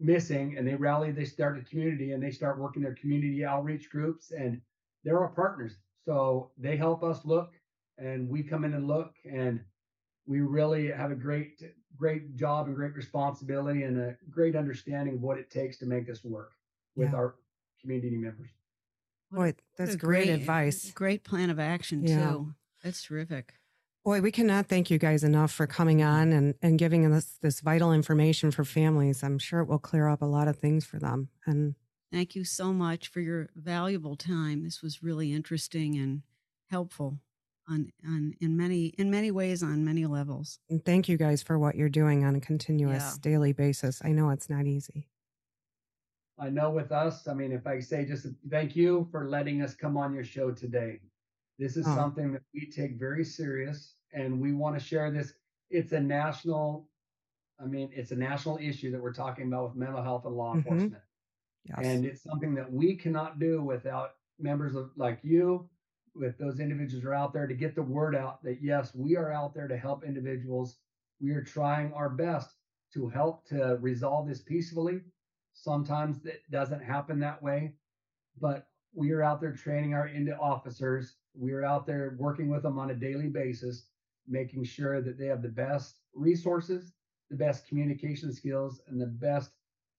[0.01, 3.91] missing and they rally, they start a community and they start working their community outreach
[3.91, 4.61] groups and
[5.05, 5.76] they're our partners.
[6.07, 7.53] So they help us look
[7.99, 9.61] and we come in and look and
[10.26, 11.62] we really have a great
[11.97, 16.07] great job and great responsibility and a great understanding of what it takes to make
[16.07, 16.53] this work
[16.97, 17.16] with Yeah.
[17.16, 17.35] our
[17.83, 18.49] community members.
[19.31, 20.91] Boy, that's a great advice.
[20.93, 22.31] Great plan of action Yeah.
[22.33, 22.55] too.
[22.83, 23.55] That's terrific.
[24.05, 27.61] Boy, we cannot thank you guys enough for coming on and, and giving us this
[27.61, 29.22] vital information for families.
[29.22, 31.28] I'm sure it will clear up a lot of things for them.
[31.47, 31.74] And
[32.11, 34.64] Thank you so much for your valuable time.
[34.64, 36.22] This was really interesting and
[36.70, 37.20] helpful
[37.68, 40.59] on on in many in many ways on many levels.
[40.68, 43.16] and thank you guys for what you're doing on a continuous Yeah.
[43.20, 44.01] daily basis.
[44.05, 45.07] I know it's not easy.
[46.41, 49.74] I know with us, I mean, if I say just thank you for letting us
[49.74, 51.01] come on your show today.
[51.59, 51.95] This is Oh.
[51.95, 55.34] something that we take very serious and we want to share this.
[55.68, 56.88] It's a national,
[57.59, 60.55] I mean, it's a national issue that we're talking about with mental health and law
[60.55, 60.59] Mhm.
[60.59, 61.03] enforcement.
[61.64, 61.78] Yes.
[61.82, 65.68] And it's something that we cannot do without members of like you,
[66.14, 69.14] with those individuals who are out there to get the word out that yes, we
[69.14, 70.80] are out there to help individuals.
[71.20, 72.57] We are trying our best
[72.95, 75.05] to help to resolve this peacefully.
[75.63, 77.75] Sometimes it doesn't happen that way,
[78.41, 81.17] but we are out there training our into officers.
[81.35, 83.85] We are out there working with them on a daily basis,
[84.27, 86.95] making sure that they have the best resources,
[87.29, 89.51] the best communication skills, and the best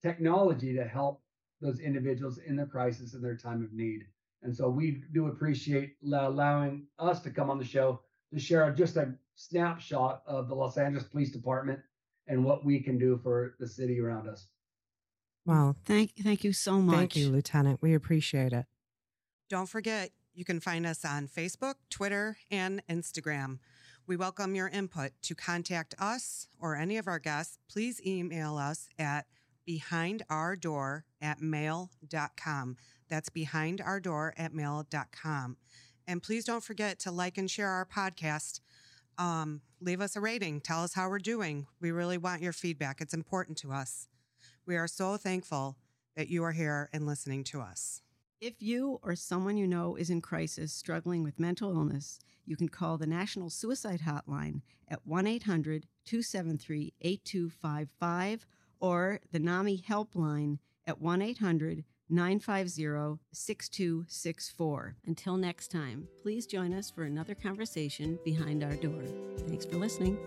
[0.02, 1.22] technology to help
[1.60, 4.04] those individuals in their crisis and their time of need.
[4.42, 8.00] And so we do appreciate allowing us to come on the show
[8.34, 11.78] to share just a snapshot of the Los Angeles Police Department
[12.26, 14.48] and what we can do for the city around us.
[15.44, 15.76] Wow.
[15.84, 16.96] Thank thank you so much.
[16.96, 17.80] Thank you, Lieutenant.
[17.82, 18.66] We appreciate it.
[19.48, 23.58] Don't forget, you can find us on Facebook, Twitter, and Instagram.
[24.06, 25.12] We welcome your input.
[25.22, 29.26] To contact us or any of our guests, please email us at
[29.68, 32.76] behindourdoor at mail.com.
[33.08, 35.56] That's behindourdoor at mail.com.
[36.06, 38.60] And please don't forget to like and share our podcast.
[39.18, 40.60] Um, leave us a rating.
[40.60, 41.66] Tell us how we're doing.
[41.80, 43.00] We really want your feedback.
[43.00, 44.08] It's important to us.
[44.66, 45.76] We are so thankful
[46.16, 48.02] that you are here and listening to us.
[48.40, 52.68] If you or someone you know is in crisis struggling with mental illness, you can
[52.68, 58.46] call the National Suicide Hotline at 1 800 273 8255
[58.80, 64.96] or the NAMI Helpline at 1 800 950 6264.
[65.06, 69.02] Until next time, please join us for another conversation behind our door.
[69.48, 70.18] Thanks for listening.